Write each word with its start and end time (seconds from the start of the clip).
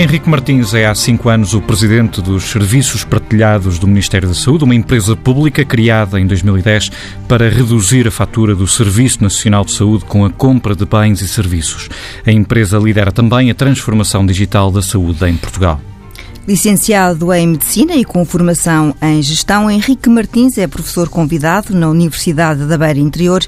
Henrique 0.00 0.30
Martins 0.30 0.72
é 0.72 0.86
há 0.86 0.94
cinco 0.94 1.28
anos 1.28 1.52
o 1.52 1.60
presidente 1.60 2.22
dos 2.22 2.44
Serviços 2.44 3.04
Partilhados 3.04 3.78
do 3.78 3.86
Ministério 3.86 4.26
da 4.26 4.34
Saúde, 4.34 4.64
uma 4.64 4.74
empresa 4.74 5.14
pública 5.14 5.62
criada 5.62 6.18
em 6.18 6.26
2010 6.26 6.90
para 7.28 7.50
reduzir 7.50 8.08
a 8.08 8.10
fatura 8.10 8.54
do 8.54 8.66
Serviço 8.66 9.22
Nacional 9.22 9.62
de 9.62 9.72
Saúde 9.72 10.06
com 10.06 10.24
a 10.24 10.30
compra 10.30 10.74
de 10.74 10.86
bens 10.86 11.20
e 11.20 11.28
serviços. 11.28 11.90
A 12.26 12.32
empresa 12.32 12.78
lidera 12.78 13.12
também 13.12 13.50
a 13.50 13.54
transformação 13.54 14.24
digital 14.24 14.70
da 14.70 14.80
saúde 14.80 15.22
em 15.28 15.36
Portugal. 15.36 15.78
Licenciado 16.48 17.30
em 17.34 17.48
Medicina 17.48 17.94
e 17.94 18.02
com 18.02 18.24
formação 18.24 18.94
em 19.02 19.20
Gestão, 19.20 19.70
Henrique 19.70 20.08
Martins 20.08 20.56
é 20.56 20.66
professor 20.66 21.10
convidado 21.10 21.76
na 21.76 21.90
Universidade 21.90 22.64
da 22.64 22.78
Beira 22.78 22.98
Interior 22.98 23.44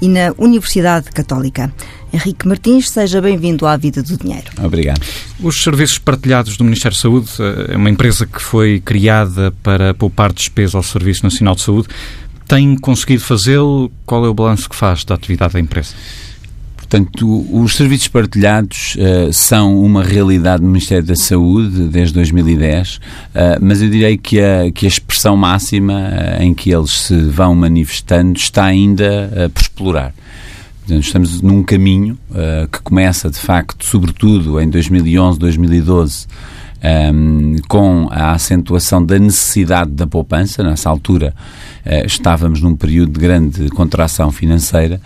e 0.00 0.08
na 0.08 0.32
Universidade 0.38 1.10
Católica. 1.10 1.72
Henrique 2.16 2.48
Martins, 2.48 2.88
seja 2.88 3.20
bem-vindo 3.20 3.66
à 3.66 3.76
Vida 3.76 4.02
do 4.02 4.16
Dinheiro. 4.16 4.46
Obrigado. 4.62 5.02
Os 5.38 5.62
serviços 5.62 5.98
partilhados 5.98 6.56
do 6.56 6.64
Ministério 6.64 6.96
da 6.96 7.00
Saúde 7.00 7.28
eh, 7.38 7.74
é 7.74 7.76
uma 7.76 7.90
empresa 7.90 8.24
que 8.24 8.40
foi 8.40 8.80
criada 8.80 9.52
para 9.62 9.92
poupar 9.92 10.32
despesa 10.32 10.78
ao 10.78 10.82
Serviço 10.82 11.22
Nacional 11.24 11.54
de 11.54 11.60
Saúde. 11.60 11.88
Tem 12.48 12.74
conseguido 12.76 13.22
fazê-lo? 13.22 13.92
Qual 14.06 14.24
é 14.24 14.28
o 14.28 14.34
balanço 14.34 14.68
que 14.68 14.74
faz 14.74 15.04
da 15.04 15.14
atividade 15.14 15.52
da 15.52 15.60
empresa? 15.60 15.94
Portanto, 16.76 17.46
os 17.52 17.74
serviços 17.74 18.08
partilhados 18.08 18.94
uh, 18.94 19.32
são 19.32 19.76
uma 19.82 20.04
realidade 20.04 20.62
no 20.62 20.68
Ministério 20.68 21.04
da 21.04 21.16
Saúde 21.16 21.88
desde 21.88 22.14
2010, 22.14 22.94
uh, 22.94 23.00
mas 23.60 23.82
eu 23.82 23.90
direi 23.90 24.16
que 24.16 24.40
a, 24.40 24.70
que 24.72 24.86
a 24.86 24.88
expressão 24.88 25.36
máxima 25.36 25.92
uh, 25.92 26.42
em 26.42 26.54
que 26.54 26.70
eles 26.70 26.92
se 26.92 27.20
vão 27.24 27.56
manifestando 27.56 28.38
está 28.38 28.64
ainda 28.64 29.50
por 29.52 29.60
explorar. 29.60 30.14
Estamos 30.88 31.40
num 31.42 31.62
caminho 31.64 32.16
que 32.70 32.80
começa, 32.82 33.28
de 33.28 33.38
facto, 33.38 33.84
sobretudo 33.84 34.60
em 34.60 34.70
2011, 34.70 35.38
2012, 35.38 36.26
um, 36.86 37.56
com 37.68 38.08
a 38.10 38.32
acentuação 38.32 39.04
da 39.04 39.18
necessidade 39.18 39.90
da 39.90 40.06
poupança. 40.06 40.62
Nessa 40.62 40.90
altura 40.90 41.34
uh, 41.84 42.06
estávamos 42.06 42.60
num 42.60 42.76
período 42.76 43.12
de 43.12 43.20
grande 43.20 43.68
contração 43.70 44.30
financeira 44.30 45.00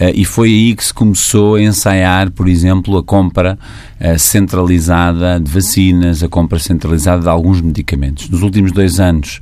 uh, 0.00 0.10
e 0.14 0.24
foi 0.24 0.48
aí 0.48 0.74
que 0.74 0.84
se 0.84 0.94
começou 0.94 1.56
a 1.56 1.62
ensaiar, 1.62 2.30
por 2.30 2.48
exemplo, 2.48 2.96
a 2.96 3.02
compra 3.02 3.58
uh, 4.00 4.18
centralizada 4.18 5.40
de 5.40 5.50
vacinas, 5.50 6.22
a 6.22 6.28
compra 6.28 6.58
centralizada 6.58 7.22
de 7.22 7.28
alguns 7.28 7.60
medicamentos. 7.60 8.28
Nos 8.28 8.42
últimos 8.42 8.72
dois 8.72 9.00
anos 9.00 9.40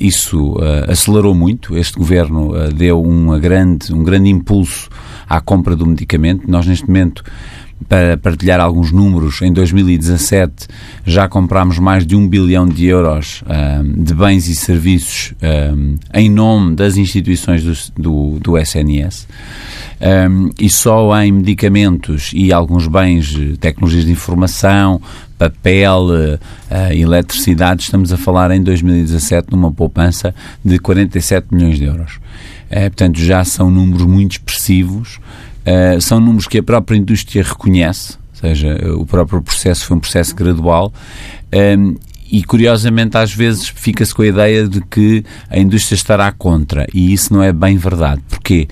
isso 0.00 0.56
acelerou 0.88 1.32
muito. 1.32 1.76
Este 1.76 1.96
governo 1.96 2.52
deu 2.74 3.00
uma 3.00 3.38
grande, 3.38 3.94
um 3.94 4.02
grande 4.02 4.28
impulso 4.28 4.88
à 5.28 5.40
compra 5.40 5.74
do 5.74 5.86
medicamento. 5.86 6.50
Nós, 6.50 6.66
neste 6.66 6.86
momento, 6.86 7.24
para 7.88 8.16
partilhar 8.16 8.58
alguns 8.58 8.90
números, 8.90 9.42
em 9.42 9.52
2017 9.52 10.66
já 11.04 11.28
comprámos 11.28 11.78
mais 11.78 12.06
de 12.06 12.16
um 12.16 12.26
bilhão 12.26 12.66
de 12.66 12.86
euros 12.86 13.44
um, 13.46 14.02
de 14.02 14.14
bens 14.14 14.48
e 14.48 14.54
serviços 14.54 15.34
um, 15.74 15.96
em 16.14 16.30
nome 16.30 16.74
das 16.74 16.96
instituições 16.96 17.62
do, 17.62 18.02
do, 18.02 18.38
do 18.40 18.58
SNS. 18.58 19.28
Um, 20.00 20.50
e 20.58 20.68
só 20.68 21.22
em 21.22 21.32
medicamentos 21.32 22.30
e 22.34 22.52
alguns 22.52 22.88
bens, 22.88 23.34
tecnologias 23.60 24.04
de 24.04 24.12
informação, 24.12 25.00
papel, 25.38 26.06
uh, 26.08 26.92
eletricidade, 26.92 27.82
estamos 27.82 28.12
a 28.12 28.16
falar 28.16 28.50
em 28.50 28.62
2017 28.62 29.48
numa 29.50 29.70
poupança 29.70 30.34
de 30.64 30.78
47 30.78 31.48
milhões 31.50 31.78
de 31.78 31.84
euros. 31.84 32.18
Uh, 32.70 32.90
portanto, 32.90 33.18
já 33.18 33.44
são 33.44 33.70
números 33.70 34.04
muito 34.04 34.32
expressivos 34.32 35.20
Uh, 35.66 36.00
são 36.00 36.20
números 36.20 36.46
que 36.46 36.58
a 36.58 36.62
própria 36.62 36.96
indústria 36.96 37.42
reconhece, 37.42 38.12
ou 38.12 38.40
seja, 38.40 38.78
o 38.96 39.04
próprio 39.04 39.42
processo 39.42 39.84
foi 39.84 39.96
um 39.96 40.00
processo 40.00 40.32
gradual. 40.34 40.92
Ehm, 41.50 41.96
e 42.30 42.44
curiosamente 42.44 43.16
às 43.16 43.32
vezes 43.32 43.68
fica-se 43.68 44.14
com 44.14 44.22
a 44.22 44.26
ideia 44.26 44.68
de 44.68 44.80
que 44.80 45.24
a 45.48 45.58
indústria 45.58 45.96
estará 45.96 46.30
contra 46.32 46.86
e 46.92 47.12
isso 47.12 47.32
não 47.32 47.42
é 47.42 47.52
bem 47.52 47.76
verdade. 47.76 48.20
Porquê? 48.28 48.68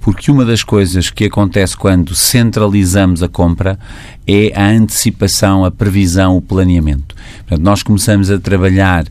Porque 0.00 0.30
uma 0.30 0.44
das 0.44 0.64
coisas 0.64 1.10
que 1.10 1.24
acontece 1.24 1.76
quando 1.76 2.14
centralizamos 2.14 3.22
a 3.22 3.28
compra 3.28 3.78
é 4.26 4.52
a 4.54 4.68
antecipação, 4.68 5.64
a 5.64 5.70
previsão, 5.70 6.36
o 6.36 6.42
planeamento. 6.42 7.14
Portanto, 7.38 7.64
nós 7.64 7.82
começamos 7.82 8.30
a 8.30 8.38
trabalhar 8.38 9.04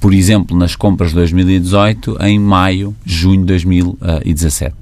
por 0.00 0.12
exemplo, 0.12 0.56
nas 0.56 0.76
compras 0.76 1.10
de 1.10 1.16
2018 1.16 2.18
em 2.22 2.38
maio, 2.38 2.94
junho 3.04 3.40
de 3.40 3.46
2017. 3.46 4.74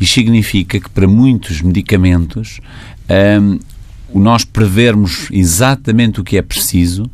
Isto 0.00 0.14
significa 0.14 0.80
que 0.80 0.90
para 0.90 1.06
muitos 1.06 1.62
medicamentos 1.62 2.60
um, 3.40 3.58
nós 4.14 4.44
prevermos 4.44 5.28
exatamente 5.30 6.20
o 6.20 6.24
que 6.24 6.38
é 6.38 6.42
preciso 6.42 7.04
uh, 7.04 7.10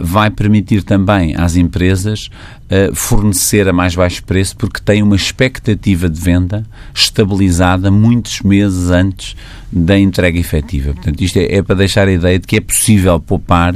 vai 0.00 0.30
permitir 0.30 0.82
também 0.82 1.34
às 1.36 1.56
empresas 1.56 2.30
uh, 2.64 2.94
fornecer 2.94 3.68
a 3.68 3.72
mais 3.72 3.94
baixo 3.94 4.24
preço 4.24 4.56
porque 4.56 4.80
têm 4.80 5.02
uma 5.02 5.16
expectativa 5.16 6.08
de 6.08 6.20
venda 6.20 6.64
estabilizada 6.94 7.90
muitos 7.90 8.40
meses 8.40 8.90
antes 8.90 9.36
da 9.70 9.98
entrega 9.98 10.38
efetiva. 10.38 10.94
Portanto, 10.94 11.20
isto 11.20 11.38
é, 11.38 11.56
é 11.56 11.62
para 11.62 11.76
deixar 11.76 12.08
a 12.08 12.12
ideia 12.12 12.38
de 12.38 12.46
que 12.46 12.56
é 12.56 12.60
possível 12.60 13.20
poupar 13.20 13.74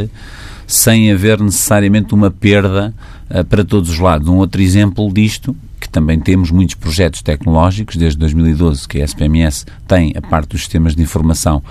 sem 0.73 1.13
haver 1.13 1.41
necessariamente 1.41 2.15
uma 2.15 2.31
perda 2.31 2.95
uh, 3.31 3.45
para 3.45 3.65
todos 3.65 3.91
os 3.91 3.99
lados. 3.99 4.29
Um 4.29 4.37
outro 4.37 4.63
exemplo 4.63 5.13
disto, 5.13 5.55
também 5.91 6.19
temos 6.19 6.51
muitos 6.51 6.75
projetos 6.75 7.23
tecnológicos, 7.23 7.97
desde 7.97 8.19
2012 8.19 8.87
que 8.87 9.01
a 9.01 9.05
SPMS 9.05 9.67
tem 9.87 10.13
a 10.17 10.23
parte 10.23 10.51
dos 10.51 10.61
sistemas 10.61 10.95
de 10.95 11.03
informação 11.03 11.63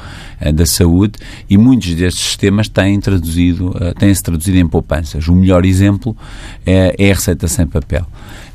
uh, 0.42 0.52
da 0.52 0.66
saúde 0.66 1.14
e 1.50 1.58
muitos 1.58 1.94
destes 1.96 2.24
sistemas 2.24 2.68
têm 2.68 3.00
traduzido, 3.00 3.70
uh, 3.70 3.94
têm-se 3.98 4.22
traduzido 4.22 4.58
em 4.58 4.68
poupanças. 4.68 5.28
O 5.28 5.36
melhor 5.36 5.66
exemplo 5.66 6.16
é, 6.66 6.96
é 6.98 7.12
a 7.12 7.16
receita 7.16 7.48
sem 7.48 7.66
papel. 7.66 8.06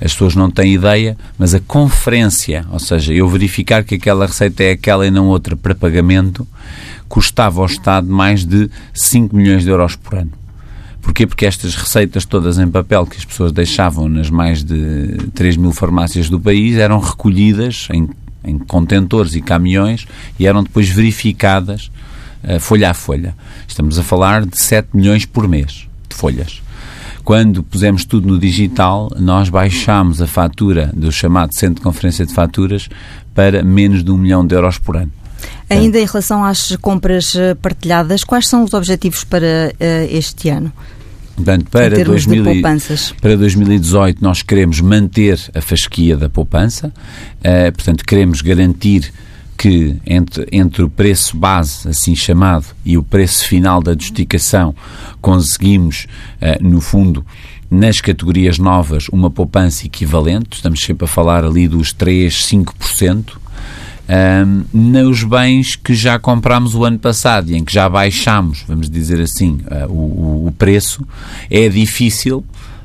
As 0.01 0.13
pessoas 0.13 0.35
não 0.37 0.51
têm 0.51 0.75
ideia, 0.75 1.17
mas 1.39 1.55
a 1.55 1.61
conferência, 1.61 2.67
ou 2.71 2.79
seja, 2.79 3.13
eu 3.13 3.29
verificar 3.29 3.85
que 3.85 3.95
aquela 3.95 4.27
receita 4.27 4.63
é 4.63 4.73
aquela 4.73 5.07
e 5.07 5.11
não 5.11 5.29
outra 5.29 5.57
para 5.57 5.75
pagamento, 5.75 6.47
custava 7.09 7.61
ao 7.61 7.67
Estado 7.67 8.07
mais 8.09 8.45
de 8.45 8.71
5 8.93 9.35
milhões 9.35 9.63
de 9.63 9.71
euros 9.71 9.97
por 9.97 10.19
ano. 10.19 10.44
Porquê? 11.05 11.27
Porque 11.27 11.45
estas 11.45 11.77
receitas 11.77 12.25
todas 12.25 12.59
em 12.59 12.67
papel 12.67 13.05
que 13.05 13.19
as 13.19 13.27
pessoas 13.27 13.53
deixavam 13.53 14.09
nas 14.09 14.31
mais 14.31 14.65
de 14.65 15.19
3 15.35 15.59
mil 15.59 15.71
farmácias 15.71 16.31
do 16.31 16.41
país 16.41 16.77
eram 16.77 16.99
recolhidas 16.99 17.89
em, 17.93 18.09
em 18.43 18.59
contentores 18.59 19.35
e 19.35 19.43
caminhões 19.43 20.07
e 20.39 20.47
eram 20.47 20.65
depois 20.65 20.89
verificadas 20.89 21.91
uh, 22.43 22.59
folha 22.59 22.91
a 22.91 22.95
folha. 22.95 23.37
Estamos 23.69 23.99
a 23.99 24.03
falar 24.03 24.47
de 24.47 24.59
7 24.59 24.89
milhões 24.95 25.27
por 25.27 25.47
mês 25.47 25.87
de 26.09 26.17
folhas. 26.17 26.63
Quando 27.23 27.63
pusemos 27.63 28.07
tudo 28.07 28.27
no 28.27 28.39
digital, 28.39 29.11
nós 29.19 29.51
baixámos 29.51 30.23
a 30.23 30.27
fatura 30.27 30.91
do 30.95 31.13
chamado 31.13 31.55
Centro 31.55 31.77
de 31.77 31.83
Conferência 31.83 32.25
de 32.25 32.33
Faturas 32.33 32.89
para 33.35 33.63
menos 33.63 34.03
de 34.03 34.11
um 34.11 34.17
milhão 34.17 34.47
de 34.47 34.55
euros 34.55 34.79
por 34.79 34.97
ano. 34.97 35.13
Ainda 35.69 35.99
em 35.99 36.07
relação 36.07 36.45
às 36.45 36.77
compras 36.77 37.35
eh, 37.35 37.55
partilhadas, 37.55 38.23
quais 38.23 38.47
são 38.47 38.65
os 38.65 38.75
objetivos 38.75 39.25
para 39.25 39.73
uh, 39.73 40.17
este 40.17 40.49
ano? 40.51 40.73
Portanto, 41.35 41.67
para, 41.71 42.05
2000, 42.05 42.63
para 43.21 43.37
2018 43.37 44.23
nós 44.23 44.43
queremos 44.43 44.81
manter 44.81 45.41
a 45.55 45.61
fasquia 45.61 46.17
da 46.17 46.29
poupança, 46.29 46.89
uh, 46.89 47.73
portanto 47.73 48.05
queremos 48.05 48.41
garantir 48.41 49.13
que 49.57 49.97
entre, 50.07 50.47
entre 50.53 50.83
o 50.83 50.91
preço 50.91 51.37
base, 51.37 51.89
assim 51.89 52.15
chamado, 52.15 52.67
e 52.85 52.97
o 52.99 53.03
preço 53.03 53.47
final 53.49 53.83
da 53.83 53.93
adjudicação, 53.93 54.75
conseguimos, 55.21 56.07
uh, 56.41 56.63
no 56.63 56.81
fundo, 56.81 57.25
nas 57.71 58.01
categorias 58.01 58.59
novas, 58.59 59.09
uma 59.09 59.31
poupança 59.31 59.87
equivalente, 59.87 60.57
estamos 60.57 60.81
sempre 60.81 61.05
a 61.05 61.09
falar 61.09 61.45
ali 61.45 61.67
dos 61.67 61.93
3, 61.93 62.33
5%, 62.33 63.25
nos 64.73 65.25
bens 65.25 65.77
que 65.77 65.95
já 65.95 66.19
comprámos 66.19 66.75
o 66.75 66.85
ano 66.85 66.99
passado 66.99 67.51
e 67.51 67.57
em 67.57 67.65
que 67.65 67.73
já 67.73 67.89
baixámos, 67.89 68.63
vamos 68.67 68.91
dizer 68.91 69.21
assim, 69.21 69.61
uh, 69.71 69.91
o, 69.91 70.49
o, 70.49 70.53
preço, 70.53 71.07
é 71.51 71.69
difícil 71.69 72.45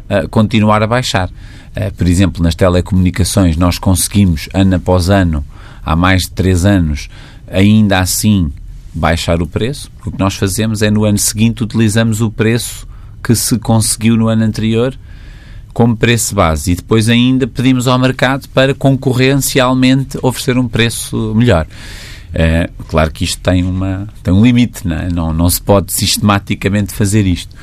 uh, 0.10 0.30
continuar 0.30 0.82
a 0.82 0.88
baixar. 0.88 1.30
Uh, 1.30 1.94
por 1.98 2.08
exemplo, 2.08 2.42
nas 2.42 2.56
telecomunicações, 2.56 3.58
nós 3.58 3.78
conseguimos, 3.78 4.48
ano 4.54 4.76
após 4.76 5.10
ano, 5.10 5.44
há 5.84 5.96
mais 5.96 6.22
de 6.22 6.32
três 6.32 6.66
anos, 6.66 7.10
ainda 7.52 8.00
assim 8.00 8.52
baixar 8.94 9.42
o 9.42 9.48
preço. 9.48 9.92
O 10.06 10.12
que 10.12 10.20
nós 10.20 10.36
fazemos 10.36 10.82
é 10.82 10.90
no 10.90 11.04
ano 11.04 11.18
seguinte 11.18 11.64
utilizamos 11.64 12.22
o 12.22 12.32
preço 12.32 12.88
que 13.24 13.36
se 13.36 13.60
conseguiu 13.60 14.16
no 14.16 14.28
ano 14.30 14.44
anterior 14.44 14.98
como 15.80 15.96
preço 15.96 16.36
base 16.36 16.74
e 16.74 16.76
depois 16.76 17.08
ainda 17.08 17.48
pedimos 17.48 17.88
ao 17.88 17.98
mercado 17.98 18.50
para 18.50 18.76
concorrencialmente 18.76 20.20
oferecer 20.22 20.58
um 20.58 20.68
preço 20.68 21.34
melhor. 21.34 21.66
É, 22.34 22.70
claro 22.90 23.10
que 23.10 23.24
isto 23.24 23.40
tem, 23.40 23.64
uma, 23.64 24.06
tem 24.22 24.34
um 24.34 24.44
limite, 24.44 24.86
não, 24.86 24.98
é? 24.98 25.08
não, 25.10 25.32
não 25.32 25.50
se 25.50 25.62
pode 25.62 25.94
sistematicamente 25.94 26.94
fazer 26.94 27.26
isto. 27.26 27.56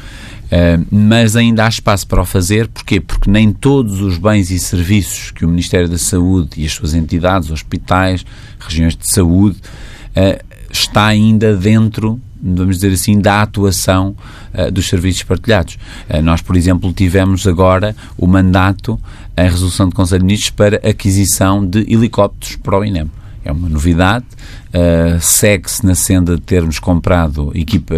É, 0.50 0.80
mas 0.90 1.36
ainda 1.36 1.66
há 1.66 1.68
espaço 1.68 2.06
para 2.06 2.22
o 2.22 2.24
fazer, 2.24 2.68
porquê? 2.68 3.02
Porque 3.02 3.30
nem 3.30 3.52
todos 3.52 4.00
os 4.00 4.16
bens 4.16 4.50
e 4.50 4.58
serviços 4.58 5.30
que 5.30 5.44
o 5.44 5.48
Ministério 5.48 5.86
da 5.86 5.98
Saúde 5.98 6.52
e 6.56 6.64
as 6.64 6.72
suas 6.72 6.94
entidades, 6.94 7.50
hospitais, 7.50 8.24
regiões 8.58 8.96
de 8.96 9.12
saúde, 9.12 9.58
é, 10.14 10.42
está 10.70 11.04
ainda 11.04 11.54
dentro 11.54 12.18
vamos 12.40 12.76
dizer 12.76 12.92
assim, 12.92 13.20
da 13.20 13.42
atuação 13.42 14.14
uh, 14.54 14.70
dos 14.70 14.88
serviços 14.88 15.22
partilhados. 15.22 15.78
Uh, 16.08 16.22
nós, 16.22 16.40
por 16.42 16.56
exemplo, 16.56 16.92
tivemos 16.92 17.46
agora 17.46 17.94
o 18.16 18.26
mandato 18.26 19.00
em 19.36 19.48
resolução 19.48 19.88
de 19.88 19.94
Conselho 19.94 20.20
de 20.20 20.26
Ministros 20.26 20.50
para 20.50 20.76
aquisição 20.88 21.64
de 21.64 21.80
helicópteros 21.80 22.56
para 22.56 22.78
o 22.78 22.84
INEM. 22.84 23.10
É 23.44 23.52
uma 23.52 23.68
novidade, 23.68 24.24
uh, 24.68 25.20
segue-se 25.20 25.86
na 25.86 25.94
senda 25.94 26.34
de 26.34 26.42
termos 26.42 26.78
comprado 26.78 27.52
equipa, 27.54 27.94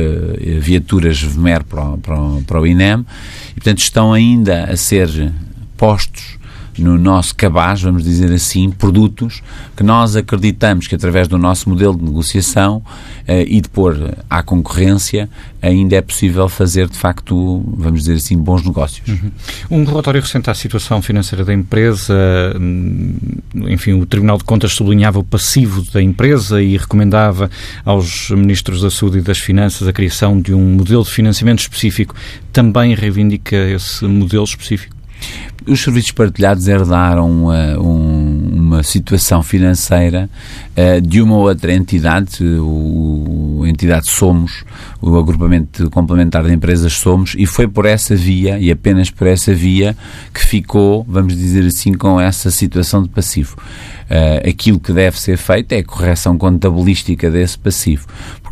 viaturas 0.61 1.23
VMER 1.23 1.64
para, 1.64 1.96
para, 1.96 2.17
para 2.46 2.61
o 2.61 2.67
INEM 2.67 3.05
e, 3.50 3.55
portanto, 3.55 3.79
estão 3.79 4.12
ainda 4.12 4.64
a 4.64 4.76
ser 4.76 5.32
postos 5.76 6.38
no 6.78 6.96
nosso 6.96 7.34
cabaz, 7.34 7.82
vamos 7.82 8.04
dizer 8.04 8.32
assim, 8.32 8.70
produtos 8.70 9.42
que 9.76 9.82
nós 9.82 10.16
acreditamos 10.16 10.86
que 10.86 10.94
através 10.94 11.28
do 11.28 11.38
nosso 11.38 11.69
modelo 11.69 11.96
de 11.96 12.04
negociação 12.04 12.82
eh, 13.26 13.44
e 13.46 13.60
de 13.60 13.69
pôr 13.69 14.14
à 14.28 14.42
concorrência 14.42 15.28
ainda 15.60 15.96
é 15.96 16.00
possível 16.00 16.48
fazer 16.48 16.88
de 16.88 16.96
facto, 16.96 17.62
vamos 17.76 18.00
dizer 18.00 18.14
assim, 18.14 18.38
bons 18.38 18.64
negócios. 18.64 19.08
Uhum. 19.08 19.30
Um 19.70 19.84
relatório 19.84 20.20
recente 20.20 20.48
à 20.50 20.54
situação 20.54 21.02
financeira 21.02 21.44
da 21.44 21.52
empresa, 21.52 22.14
hum, 22.58 23.16
enfim, 23.66 23.92
o 23.92 24.06
Tribunal 24.06 24.38
de 24.38 24.44
Contas 24.44 24.72
sublinhava 24.72 25.19
o 25.19 25.25
passivo 25.25 25.82
da 25.92 26.02
empresa 26.02 26.62
e 26.62 26.76
recomendava 26.76 27.50
aos 27.84 28.30
ministros 28.30 28.82
da 28.82 28.90
Saúde 28.90 29.19
e 29.19 29.20
das 29.20 29.38
Finanças 29.38 29.86
a 29.88 29.92
criação 29.92 30.40
de 30.40 30.54
um 30.54 30.75
modelo 30.75 31.02
de 31.02 31.10
financiamento 31.10 31.60
específico. 31.60 32.14
Também 32.52 32.94
reivindica 32.94 33.56
esse 33.56 34.04
modelo 34.04 34.44
específico? 34.44 34.96
Os 35.68 35.82
serviços 35.82 36.12
partilhados 36.12 36.66
herdaram 36.66 37.46
uh, 37.46 37.80
um, 37.80 38.50
uma 38.54 38.82
situação 38.82 39.42
financeira 39.42 40.30
uh, 40.76 41.00
de 41.00 41.20
uma 41.20 41.36
outra 41.36 41.72
entidade, 41.72 42.42
o, 42.42 43.62
a 43.64 43.68
entidade 43.68 44.08
Somos, 44.08 44.64
o 45.00 45.16
agrupamento 45.18 45.90
complementar 45.90 46.44
de 46.44 46.52
empresas 46.54 46.94
Somos, 46.94 47.34
e 47.36 47.44
foi 47.44 47.68
por 47.68 47.84
essa 47.84 48.16
via, 48.16 48.58
e 48.58 48.70
apenas 48.70 49.10
por 49.10 49.26
essa 49.26 49.54
via, 49.54 49.96
que 50.32 50.44
ficou, 50.44 51.04
vamos 51.08 51.36
dizer 51.36 51.66
assim, 51.66 51.92
com 51.92 52.20
essa 52.20 52.50
situação 52.50 53.02
de 53.02 53.08
passivo. 53.08 53.56
Uh, 54.08 54.49
aquilo 54.49 54.81
que 54.81 54.90
deve 54.90 55.20
ser 55.20 55.37
feito 55.37 55.72
é 55.72 55.81
a 55.81 55.84
correção 55.84 56.38
contabilística 56.38 57.31
desse 57.31 57.58
passivo 57.58 58.06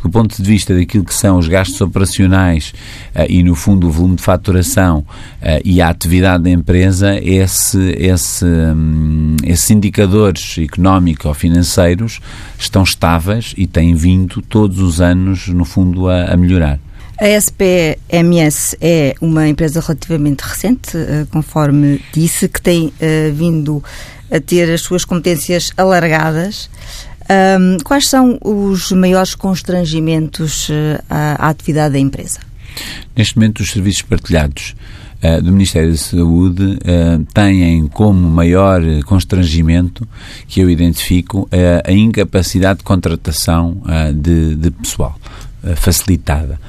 do 0.07 0.11
ponto 0.11 0.41
de 0.41 0.49
vista 0.49 0.75
daquilo 0.75 1.05
que 1.05 1.15
são 1.15 1.39
os 1.39 1.49
gastos 1.49 1.81
operacionais 1.81 2.73
uh, 3.15 3.27
e, 3.29 3.43
no 3.43 3.55
fundo, 3.55 3.89
o 3.89 3.91
volume 3.91 4.17
de 4.17 4.23
faturação 4.23 4.99
uh, 4.99 5.61
e 5.65 5.81
a 5.81 5.89
atividade 5.89 6.45
da 6.45 6.51
empresa, 6.51 7.19
esse, 7.23 7.91
esse, 7.99 8.45
um, 8.45 9.37
esses 9.43 9.71
indicadores 9.71 10.57
económicos 10.59 11.27
ou 11.27 11.35
financeiros 11.35 12.21
estão 12.59 12.83
estáveis 12.83 13.55
e 13.57 13.67
têm 13.67 13.95
vindo 13.95 14.41
todos 14.43 14.79
os 14.81 15.01
anos, 15.01 15.49
no 15.49 15.65
fundo, 15.65 16.09
a, 16.09 16.33
a 16.33 16.37
melhorar. 16.37 16.79
A 17.19 17.29
SPMS 17.29 18.77
é 18.79 19.15
uma 19.23 19.49
empresa 19.49 19.81
relativamente 19.81 20.43
recente, 20.43 20.97
eh, 20.97 21.27
conforme 21.31 21.99
disse, 22.13 22.47
que 22.47 22.61
tem 22.61 22.93
vindo 23.35 23.83
a 24.31 24.39
ter 24.39 24.71
as 24.71 24.83
suas 24.83 25.05
competências 25.05 25.73
alargadas. 25.77 26.69
Quais 27.85 28.09
são 28.09 28.39
os 28.45 28.93
maiores 28.93 29.35
constrangimentos 29.35 30.69
uh, 30.69 31.03
à, 31.11 31.49
atividade 31.49 31.95
da 31.95 31.99
empresa? 31.99 32.39
Neste 33.17 33.37
momento, 33.37 33.61
os 33.61 33.71
serviços 33.71 34.03
partilhados 34.03 34.77
do 35.43 35.51
Ministério 35.51 35.91
da 35.91 35.97
Saúde 35.97 36.79
têm 37.35 37.89
como 37.89 38.29
maior 38.29 38.81
constrangimento 39.07 40.07
que 40.47 40.61
eu 40.61 40.71
identifico 40.71 41.49
a 41.85 41.91
incapacidade 41.91 42.79
de 42.79 42.85
contratação 42.85 43.83
de, 44.15 44.55
de 44.55 44.71
pessoal 44.71 45.19
facilitada 45.75 46.61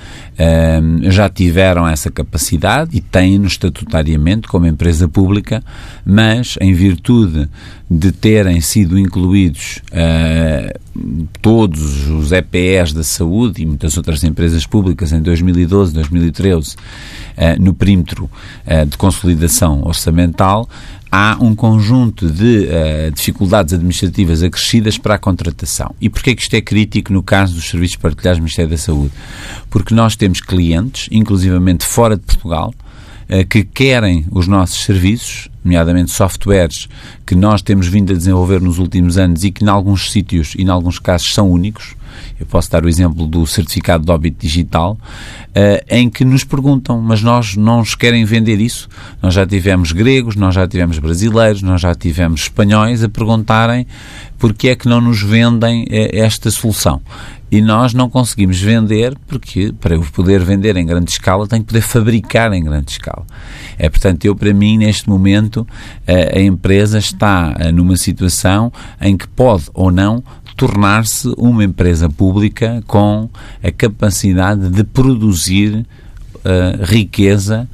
já 1.10 1.28
tiveram 1.28 1.88
essa 1.88 2.12
capacidade 2.12 2.96
e 2.96 3.02
têm-no 3.02 3.48
estatutariamente 3.48 4.48
como 4.48 4.68
empresa 4.68 5.08
pública, 5.08 5.64
mas 6.06 6.58
em 6.62 6.74
virtude 6.74 7.50
de 7.90 8.12
terem 8.12 8.60
sido 8.60 9.00
incluídos 9.00 9.82
uh, 9.94 10.80
todos 11.42 12.08
os 12.10 12.32
EPS 12.32 12.92
da 12.92 13.04
saúde 13.04 13.62
e 13.62 13.66
muitas 13.66 13.96
outras 13.96 14.24
empresas 14.24 14.66
públicas 14.66 15.14
em 15.14 15.22
2012, 15.22 15.94
2013 15.94 16.76
uh, 16.76 16.78
no 17.62 17.74
perímetro 17.74 18.26
uh, 18.26 18.86
de 18.86 18.98
consolidação 18.98 19.84
orçamental, 19.86 20.68
há 21.12 21.38
um 21.40 21.56
conjunto 21.56 22.30
de 22.30 22.68
uh, 22.68 23.12
dificuldades 23.12 23.74
administrativas 23.74 24.44
acrescidas 24.44 24.98
para 24.98 25.16
a 25.16 25.18
contratação. 25.18 25.94
E 26.00 26.10
porquê 26.10 26.36
que 26.36 26.42
isto 26.42 26.54
é 26.54 26.62
crítico 26.62 27.14
no 27.14 27.24
caso 27.24 27.54
dos 27.54 27.70
serviços 27.70 27.98
partilhados 27.98 28.40
do 28.40 28.44
Ministério 28.44 28.72
da 28.72 28.78
Saúde? 28.78 29.12
Porque 29.70 29.94
nós 29.94 30.16
temos 30.16 30.42
clientes, 30.42 31.08
inclusivamente 31.12 31.86
fora 31.86 32.16
de 32.16 32.24
Portugal, 32.24 32.74
uh, 33.30 33.48
que 33.48 33.64
querem 33.64 34.26
os 34.32 34.48
nossos 34.48 34.84
serviços, 34.84 35.50
nomeadamente 35.64 36.12
softwares 36.12 36.88
que 37.26 37.36
nós 37.36 37.62
temos 37.62 37.88
vindo 37.88 38.14
a 38.14 38.16
desenvolver 38.16 38.62
nos 38.62 38.80
últimos 38.80 39.18
anos 39.18 39.44
e 39.44 39.52
que, 39.52 39.64
em 39.64 39.68
alguns 39.68 40.12
sítios 40.12 40.56
e, 40.58 40.64
em 40.64 40.70
alguns 40.70 41.00
casos, 41.00 41.34
são 41.34 41.50
únicos. 41.50 41.96
Eu 42.40 42.46
posso 42.46 42.72
dar 42.72 42.86
o 42.86 42.90
exemplo 42.90 43.28
do 43.28 43.46
certificado 43.46 44.06
de 44.06 44.12
óbito 44.12 44.40
digital, 44.40 44.98
uh, 45.50 45.86
em 45.90 46.10
que 46.10 46.24
nos 46.24 46.44
perguntam, 46.44 47.02
mas 47.02 47.22
nós 47.22 47.56
não 47.56 47.80
nos 47.80 47.96
querem 47.96 48.26
vender 48.26 48.60
isso? 48.60 48.88
Nós 49.22 49.34
já 49.34 49.46
tivemos 49.46 49.92
gregos, 49.92 50.36
nós 50.36 50.56
já 50.56 50.68
tivemos 50.68 51.00
brasileiros, 51.00 51.62
nós 51.62 51.82
já 51.82 51.94
tivemos 51.96 52.42
espanhóis 52.42 53.04
a 53.04 53.10
perguntarem 53.10 53.88
porque 54.38 54.70
é 54.70 54.76
que 54.76 54.88
não 54.88 55.02
nos 55.02 55.22
vendem 55.22 55.84
uh, 55.84 55.88
esta 56.14 56.52
solução 56.52 57.02
e 57.50 57.62
nós 57.62 57.94
não 57.94 58.10
conseguimos 58.10 58.60
vender 58.60 59.18
porque 59.26 59.74
para 59.80 59.96
eu 59.96 60.02
poder 60.14 60.44
vender 60.44 60.76
em 60.76 60.86
grande 60.86 61.12
escala 61.12 61.48
tenho 61.48 61.64
que 61.64 61.68
poder 61.68 61.82
fabricar 61.82 62.52
em 62.54 62.64
grande 62.64 62.92
escala. 62.92 63.26
É 63.78 63.90
portanto 63.90 64.26
eu 64.26 64.36
para 64.36 64.54
mim 64.54 64.78
neste 64.78 65.10
momento 65.10 65.66
a, 66.06 66.38
a 66.38 66.42
empresa 66.42 66.98
está 66.98 67.56
numa 67.74 67.96
situação 67.96 68.72
em 69.00 69.16
que 69.16 69.28
pode 69.28 69.66
ou 69.74 69.92
não 69.92 70.24
tornar-se 70.58 71.32
uma 71.38 71.64
empresa 71.64 72.10
pública 72.10 72.84
com 72.88 73.30
a 73.64 73.72
capacidade 73.72 74.70
de 74.70 74.84
produzir 74.84 75.86
uh, 76.38 76.84
riqueza 76.84 77.70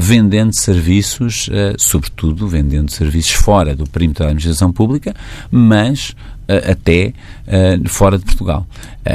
vendendo 0.00 0.54
serviços, 0.54 1.48
uh, 1.48 1.74
sobretudo 1.76 2.48
vendendo 2.48 2.90
serviços 2.90 3.32
fora 3.32 3.76
do 3.76 3.86
perímetro 3.86 4.24
da 4.24 4.30
administração 4.30 4.72
pública, 4.72 5.14
mas 5.50 6.10
uh, 6.48 6.70
até 6.70 7.12
uh, 7.46 7.88
fora 7.88 8.16
de 8.16 8.24
Portugal. 8.24 8.66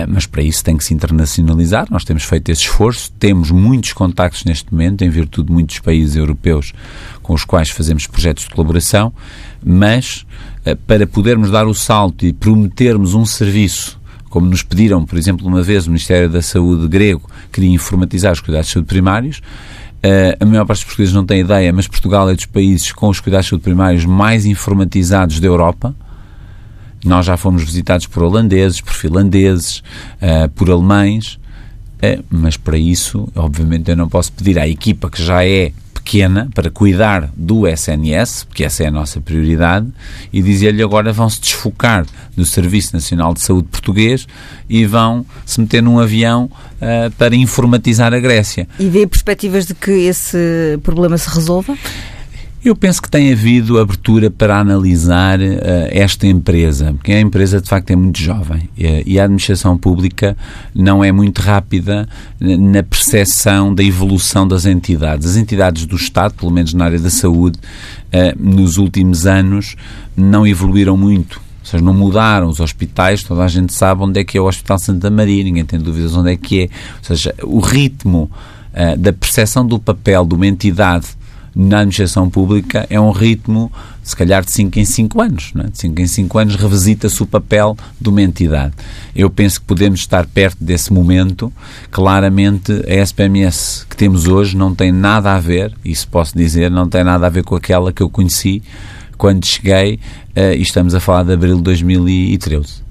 mas 0.07 0.27
para 0.27 0.43
isso 0.43 0.63
tem 0.63 0.77
que 0.77 0.83
se 0.83 0.93
internacionalizar, 0.93 1.87
nós 1.89 2.03
temos 2.03 2.23
feito 2.23 2.49
esse 2.49 2.63
esforço, 2.63 3.11
temos 3.17 3.49
muitos 3.49 3.93
contactos 3.93 4.43
neste 4.45 4.71
momento, 4.71 5.03
em 5.03 5.09
virtude 5.09 5.47
de 5.47 5.53
muitos 5.53 5.79
países 5.79 6.15
europeus 6.15 6.73
com 7.23 7.33
os 7.33 7.43
quais 7.43 7.69
fazemos 7.69 8.05
projetos 8.05 8.43
de 8.43 8.49
colaboração, 8.51 9.11
mas 9.63 10.25
para 10.87 11.05
podermos 11.05 11.51
dar 11.51 11.67
o 11.67 11.73
salto 11.73 12.25
e 12.25 12.33
prometermos 12.33 13.13
um 13.13 13.25
serviço 13.25 13.99
como 14.29 14.47
nos 14.47 14.63
pediram, 14.63 15.05
por 15.05 15.17
exemplo, 15.17 15.47
uma 15.47 15.61
vez 15.61 15.87
o 15.87 15.89
Ministério 15.89 16.29
da 16.29 16.41
Saúde 16.41 16.89
grego 16.89 17.21
queria 17.53 17.69
informatizar 17.69 18.33
os 18.33 18.41
cuidados 18.41 18.67
de 18.67 18.73
saúde 18.73 18.87
primários, 18.87 19.41
Uh, 20.05 20.37
a 20.39 20.45
maior 20.45 20.67
parte 20.67 20.81
dos 20.81 20.83
portugueses 20.83 21.15
não 21.15 21.25
tem 21.25 21.39
ideia, 21.39 21.73
mas 21.73 21.87
Portugal 21.87 22.29
é 22.29 22.35
dos 22.35 22.45
países 22.45 22.91
com 22.91 23.09
os 23.09 23.19
cuidados 23.19 23.47
de 23.47 23.49
saúde 23.49 23.63
primários 23.63 24.05
mais 24.05 24.45
informatizados 24.45 25.39
da 25.39 25.47
Europa. 25.47 25.95
Nós 27.03 27.25
já 27.25 27.35
fomos 27.35 27.63
visitados 27.63 28.05
por 28.05 28.21
holandeses, 28.21 28.79
por 28.81 28.93
finlandeses, 28.93 29.79
uh, 30.21 30.47
por 30.53 30.69
alemães, 30.69 31.39
uh, 32.03 32.23
mas 32.29 32.55
para 32.55 32.77
isso, 32.77 33.27
obviamente, 33.35 33.89
eu 33.89 33.97
não 33.97 34.07
posso 34.07 34.31
pedir 34.31 34.59
à 34.59 34.67
equipa 34.67 35.09
que 35.09 35.23
já 35.23 35.43
é 35.43 35.71
pequena 36.05 36.47
para 36.53 36.69
cuidar 36.69 37.31
do 37.35 37.67
SNS, 37.67 38.43
porque 38.43 38.63
essa 38.63 38.83
é 38.83 38.87
a 38.87 38.91
nossa 38.91 39.19
prioridade, 39.19 39.87
e 40.31 40.39
dizer-lhe 40.43 40.83
agora 40.83 41.11
vão 41.11 41.27
se 41.27 41.41
desfocar 41.41 42.05
do 42.37 42.45
Serviço 42.45 42.93
Nacional 42.93 43.33
de 43.33 43.41
Saúde 43.41 43.67
português 43.71 44.27
e 44.69 44.85
vão 44.85 45.25
se 45.43 45.59
meter 45.59 45.81
num 45.81 45.99
avião 45.99 46.43
uh, 46.45 47.11
para 47.17 47.35
informatizar 47.35 48.13
a 48.13 48.19
Grécia. 48.19 48.67
E 48.79 48.87
vê 48.87 49.07
perspectivas 49.07 49.65
de 49.65 49.73
que 49.73 49.91
esse 49.91 50.79
problema 50.83 51.17
se 51.17 51.27
resolva? 51.29 51.75
Eu 52.65 52.75
penso 52.75 52.99
que 52.99 53.11
tem 53.11 53.31
havido 53.31 53.77
abertura 53.77 54.31
para 54.31 54.57
analisar 54.57 55.39
uh, 55.39 55.43
esta 55.91 56.25
empresa, 56.25 56.93
porque 56.93 57.11
a 57.11 57.21
empresa 57.21 57.61
de 57.61 57.69
facto 57.69 57.91
é 57.91 57.95
muito 57.95 58.19
jovem 58.19 58.63
uh, 58.63 59.03
e 59.05 59.19
a 59.19 59.25
administração 59.25 59.77
pública 59.77 60.35
não 60.73 61.03
é 61.03 61.11
muito 61.11 61.43
rápida 61.43 62.09
na 62.39 62.81
percepção 62.81 63.71
da 63.71 63.83
evolução 63.83 64.47
das 64.47 64.65
entidades. 64.65 65.27
As 65.27 65.35
entidades 65.35 65.85
do 65.85 65.95
Estado, 65.95 66.33
pelo 66.33 66.49
menos 66.49 66.73
na 66.73 66.85
área 66.85 66.97
da 66.97 67.11
saúde, 67.11 67.59
uh, 67.59 68.35
nos 68.35 68.77
últimos 68.77 69.27
anos 69.27 69.75
não 70.17 70.47
evoluíram 70.47 70.97
muito. 70.97 71.39
Ou 71.59 71.65
seja, 71.67 71.83
não 71.83 71.93
mudaram 71.93 72.47
os 72.49 72.59
hospitais, 72.59 73.21
toda 73.21 73.43
a 73.43 73.47
gente 73.47 73.75
sabe 73.75 74.01
onde 74.01 74.21
é 74.21 74.23
que 74.23 74.39
é 74.39 74.41
o 74.41 74.47
Hospital 74.47 74.79
Santa 74.79 75.11
Maria, 75.11 75.43
ninguém 75.43 75.65
tem 75.65 75.79
dúvidas 75.79 76.15
onde 76.15 76.31
é 76.31 76.35
que 76.35 76.61
é. 76.61 76.63
Ou 76.63 77.03
seja, 77.03 77.35
o 77.43 77.59
ritmo 77.59 78.27
da 78.99 79.13
percepção 79.13 79.65
do 79.65 79.79
papel 79.79 80.25
de 80.25 80.35
uma 80.35 80.45
entidade 80.45 81.07
na 81.55 81.77
administração 81.77 82.29
pública 82.29 82.85
é 82.89 82.99
um 82.99 83.11
ritmo, 83.11 83.71
se 84.03 84.15
calhar, 84.15 84.43
de 84.43 84.51
5 84.51 84.77
em 84.77 84.83
5 84.85 85.21
anos. 85.21 85.51
Não 85.53 85.63
é? 85.63 85.67
De 85.69 85.77
5 85.77 86.01
em 86.01 86.07
5 86.07 86.37
anos 86.37 86.55
revisita-se 86.55 87.23
o 87.23 87.25
papel 87.25 87.77
de 87.99 88.09
uma 88.09 88.21
entidade. 88.21 88.73
Eu 89.15 89.29
penso 89.29 89.61
que 89.61 89.65
podemos 89.65 90.01
estar 90.01 90.25
perto 90.25 90.61
desse 90.61 90.91
momento. 90.91 91.51
Claramente, 91.89 92.73
a 92.87 92.95
SPMS 92.95 93.85
que 93.89 93.95
temos 93.95 94.27
hoje 94.27 94.57
não 94.57 94.75
tem 94.75 94.91
nada 94.91 95.33
a 95.33 95.39
ver, 95.39 95.73
isso 95.83 96.07
posso 96.07 96.37
dizer, 96.37 96.69
não 96.69 96.89
tem 96.89 97.03
nada 97.03 97.25
a 97.27 97.29
ver 97.29 97.43
com 97.43 97.55
aquela 97.55 97.93
que 97.93 98.03
eu 98.03 98.09
conheci 98.09 98.61
quando 99.17 99.45
cheguei, 99.45 99.95
uh, 100.35 100.53
e 100.57 100.61
estamos 100.61 100.93
a 100.93 100.99
falar 100.99 101.23
de 101.23 101.31
abril 101.31 101.55
de 101.55 101.63
2013. 101.63 102.84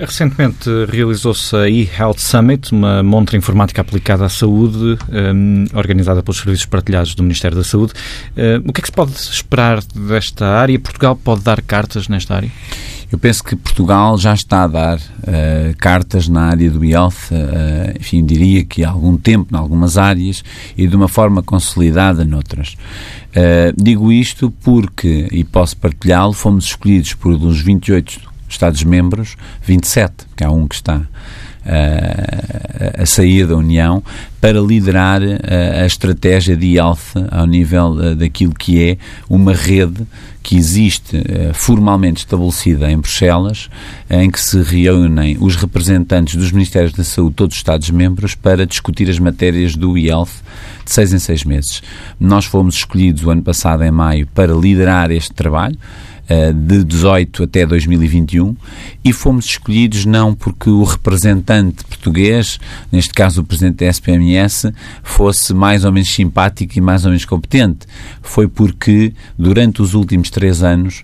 Recentemente 0.00 0.68
realizou-se 0.88 1.54
a 1.54 1.68
e-Health 1.68 2.18
Summit, 2.18 2.72
uma 2.72 3.02
montra 3.02 3.36
informática 3.36 3.82
aplicada 3.82 4.24
à 4.24 4.28
saúde, 4.30 4.98
um, 5.10 5.66
organizada 5.74 6.22
pelos 6.22 6.38
Serviços 6.38 6.64
Partilhados 6.64 7.14
do 7.14 7.22
Ministério 7.22 7.56
da 7.56 7.62
Saúde. 7.62 7.92
Uh, 8.30 8.66
o 8.66 8.72
que 8.72 8.80
é 8.80 8.82
que 8.82 8.88
se 8.88 8.92
pode 8.92 9.12
esperar 9.12 9.82
desta 9.94 10.46
área? 10.46 10.78
Portugal 10.78 11.14
pode 11.16 11.42
dar 11.42 11.60
cartas 11.60 12.08
nesta 12.08 12.34
área? 12.34 12.50
Eu 13.12 13.18
penso 13.18 13.42
que 13.42 13.56
Portugal 13.56 14.16
já 14.16 14.32
está 14.32 14.62
a 14.62 14.66
dar 14.68 14.98
uh, 14.98 15.76
cartas 15.76 16.28
na 16.28 16.42
área 16.44 16.70
do 16.70 16.84
e-health, 16.84 17.32
uh, 17.32 17.98
enfim, 17.98 18.24
diria 18.24 18.64
que 18.64 18.84
há 18.84 18.90
algum 18.90 19.16
tempo, 19.16 19.52
em 19.52 19.58
algumas 19.58 19.98
áreas, 19.98 20.44
e 20.78 20.86
de 20.86 20.96
uma 20.96 21.08
forma 21.08 21.42
consolidada 21.42 22.24
noutras. 22.24 22.76
Uh, 23.30 23.74
digo 23.76 24.12
isto 24.12 24.50
porque, 24.62 25.28
e 25.30 25.44
posso 25.44 25.76
partilhá-lo, 25.76 26.32
fomos 26.32 26.66
escolhidos 26.66 27.12
por 27.14 27.36
dos 27.36 27.60
28 27.60 28.30
Estados-membros, 28.54 29.36
27, 29.62 30.26
que 30.36 30.44
há 30.44 30.50
um 30.50 30.66
que 30.66 30.74
está 30.74 31.02
a, 31.64 33.02
a 33.02 33.06
sair 33.06 33.46
da 33.46 33.56
União, 33.56 34.02
para 34.40 34.60
liderar 34.60 35.20
a, 35.22 35.82
a 35.82 35.86
estratégia 35.86 36.56
de 36.56 36.74
health 36.74 37.14
ao 37.30 37.46
nível 37.46 38.16
daquilo 38.16 38.54
que 38.54 38.82
é 38.82 38.98
uma 39.28 39.52
rede 39.52 40.06
que 40.42 40.56
existe 40.56 41.22
formalmente 41.52 42.20
estabelecida 42.20 42.90
em 42.90 42.98
Bruxelas, 42.98 43.68
em 44.08 44.30
que 44.30 44.40
se 44.40 44.62
reúnem 44.62 45.36
os 45.38 45.54
representantes 45.54 46.34
dos 46.34 46.50
Ministérios 46.50 46.94
da 46.94 47.04
Saúde, 47.04 47.34
todos 47.36 47.54
os 47.54 47.60
Estados-membros, 47.60 48.34
para 48.34 48.66
discutir 48.66 49.10
as 49.10 49.18
matérias 49.18 49.76
do 49.76 49.98
e-health 49.98 50.42
de 50.84 50.92
seis 50.92 51.12
em 51.12 51.18
seis 51.18 51.44
meses. 51.44 51.82
Nós 52.18 52.46
fomos 52.46 52.76
escolhidos 52.76 53.22
o 53.22 53.30
ano 53.30 53.42
passado, 53.42 53.84
em 53.84 53.90
maio, 53.90 54.26
para 54.34 54.54
liderar 54.54 55.10
este 55.10 55.32
trabalho. 55.34 55.76
Eh, 56.32 56.52
de 56.52 56.84
18 56.84 57.42
até 57.42 57.66
2021 57.66 58.54
e 59.04 59.12
fomos 59.12 59.46
escolhidos 59.46 60.04
não 60.06 60.32
porque 60.32 60.70
o 60.70 60.84
representante 60.84 61.84
português, 61.84 62.60
neste 62.92 63.12
caso 63.12 63.40
o 63.40 63.44
presidente 63.44 63.78
da 63.78 63.86
SPMS, 63.86 64.72
fosse 65.02 65.52
mais 65.52 65.84
ou 65.84 65.90
menos 65.90 66.08
simpático 66.08 66.78
e 66.78 66.80
mais 66.80 67.04
ou 67.04 67.10
menos 67.10 67.24
competente. 67.24 67.80
Foi 68.22 68.46
porque 68.46 69.12
durante 69.36 69.82
os 69.82 69.94
últimos 69.94 70.30
três 70.30 70.62
anos 70.62 71.02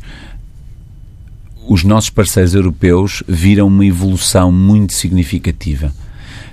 os 1.66 1.82
nossos 1.82 2.10
parceiros 2.10 2.54
europeus 2.54 3.24
viram 3.26 3.66
uma 3.66 3.84
evolução 3.84 4.52
muito 4.52 4.92
significativa 4.92 5.92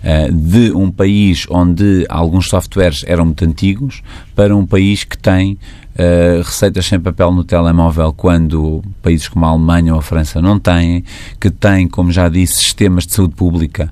eh, 0.02 0.32
de 0.32 0.72
um 0.72 0.90
país 0.90 1.46
onde 1.48 2.08
alguns 2.10 2.50
softwares 2.50 3.06
eram 3.06 3.26
muito 3.26 3.46
antigos 3.46 4.02
para 4.36 4.56
um 4.56 4.66
país 4.66 5.04
que 5.04 5.18
tem 5.18 5.60
uh, 5.96 6.42
receitas 6.44 6.86
sem 6.86 7.00
papel 7.00 7.32
no 7.32 7.44
telemóvel 7.44 8.14
quando 8.14 8.84
países 9.02 9.28
como 9.28 9.46
a 9.46 9.50
Alemanha 9.50 9.94
ou 9.94 10.00
a 10.00 10.04
França 10.04 10.42
não 10.42 10.60
têm, 10.60 11.04
que 11.40 11.50
têm, 11.50 11.88
como 11.88 12.12
já 12.12 12.30
disse, 12.30 12.56
sistemas 12.56 13.06
de 13.06 13.14
saúde 13.14 13.36
pública 13.36 13.92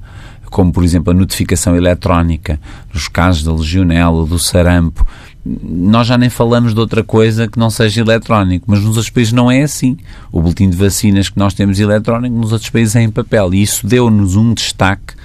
como 0.51 0.69
por 0.69 0.83
exemplo 0.83 1.11
a 1.11 1.13
notificação 1.13 1.77
eletrónica 1.77 2.59
nos 2.93 3.07
casos 3.07 3.41
da 3.41 3.53
legionela, 3.53 4.25
do 4.25 4.37
sarampo, 4.37 5.07
nós 5.43 6.05
já 6.05 6.17
nem 6.17 6.29
falamos 6.29 6.73
de 6.73 6.79
outra 6.79 7.03
coisa 7.03 7.47
que 7.47 7.57
não 7.57 7.69
seja 7.69 8.01
eletrónico, 8.01 8.65
mas 8.67 8.79
nos 8.79 8.97
outros 8.97 9.09
países 9.09 9.33
não 9.33 9.49
é 9.49 9.63
assim. 9.63 9.97
O 10.31 10.39
boletim 10.39 10.69
de 10.69 10.77
vacinas 10.77 11.29
que 11.29 11.39
nós 11.39 11.53
temos 11.53 11.79
eletrónico, 11.79 12.35
nos 12.35 12.51
outros 12.51 12.69
países 12.69 12.95
é 12.95 13.01
em 13.01 13.09
papel. 13.09 13.51
E 13.53 13.63
isso 13.63 13.87
deu-nos 13.87 14.35
um 14.35 14.53
destaque 14.53 15.15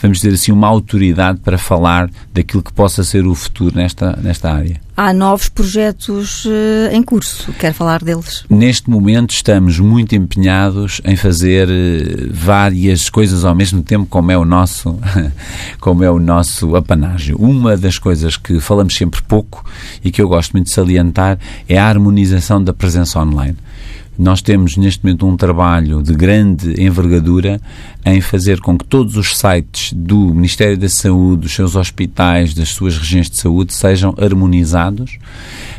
vamos 0.00 0.18
dizer 0.18 0.34
assim, 0.34 0.52
uma 0.52 0.68
autoridade 0.68 1.40
para 1.40 1.58
falar 1.58 2.10
daquilo 2.32 2.62
que 2.62 2.72
possa 2.72 3.04
ser 3.04 3.26
o 3.26 3.34
futuro 3.34 3.74
nesta, 3.74 4.16
nesta 4.22 4.52
área. 4.52 4.80
Há 4.96 5.12
novos 5.12 5.48
projetos 5.48 6.44
uh, 6.44 6.92
em 6.92 7.02
curso, 7.02 7.52
quero 7.54 7.74
falar 7.74 8.02
deles. 8.04 8.44
Neste 8.48 8.88
momento 8.88 9.34
estamos 9.34 9.80
muito 9.80 10.14
empenhados 10.14 11.00
em 11.04 11.16
fazer 11.16 11.68
uh, 11.68 12.30
várias 12.32 13.10
coisas 13.10 13.44
ao 13.44 13.56
mesmo 13.56 13.82
tempo, 13.82 14.06
como 14.06 14.30
é 14.30 14.38
o 14.38 14.44
nosso, 14.44 14.96
como 15.80 16.04
é 16.04 16.10
o 16.10 16.20
nosso 16.20 16.76
apanágio. 16.76 17.36
Uma 17.38 17.76
das 17.76 17.98
coisas 17.98 18.36
que 18.36 18.60
falamos 18.60 18.94
sempre 18.94 19.20
pouco 19.22 19.64
e 20.04 20.12
que 20.12 20.22
eu 20.22 20.28
gosto 20.28 20.52
muito 20.52 20.66
de 20.66 20.72
salientar 20.72 21.40
é 21.68 21.76
a 21.76 21.86
harmonização 21.86 22.62
da 22.62 22.72
presença 22.72 23.18
online. 23.18 23.56
Nós 24.18 24.40
temos 24.40 24.76
neste 24.76 25.04
momento 25.04 25.26
um 25.26 25.36
trabalho 25.36 26.00
de 26.02 26.14
grande 26.14 26.80
envergadura 26.80 27.60
em 28.04 28.20
fazer 28.20 28.60
com 28.60 28.78
que 28.78 28.84
todos 28.84 29.16
os 29.16 29.36
sites 29.36 29.92
do 29.92 30.32
Ministério 30.32 30.78
da 30.78 30.88
Saúde, 30.88 31.42
dos 31.42 31.52
seus 31.52 31.74
hospitais, 31.74 32.54
das 32.54 32.68
suas 32.68 32.96
regiões 32.96 33.28
de 33.28 33.36
saúde 33.36 33.74
sejam 33.74 34.14
harmonizados 34.16 35.18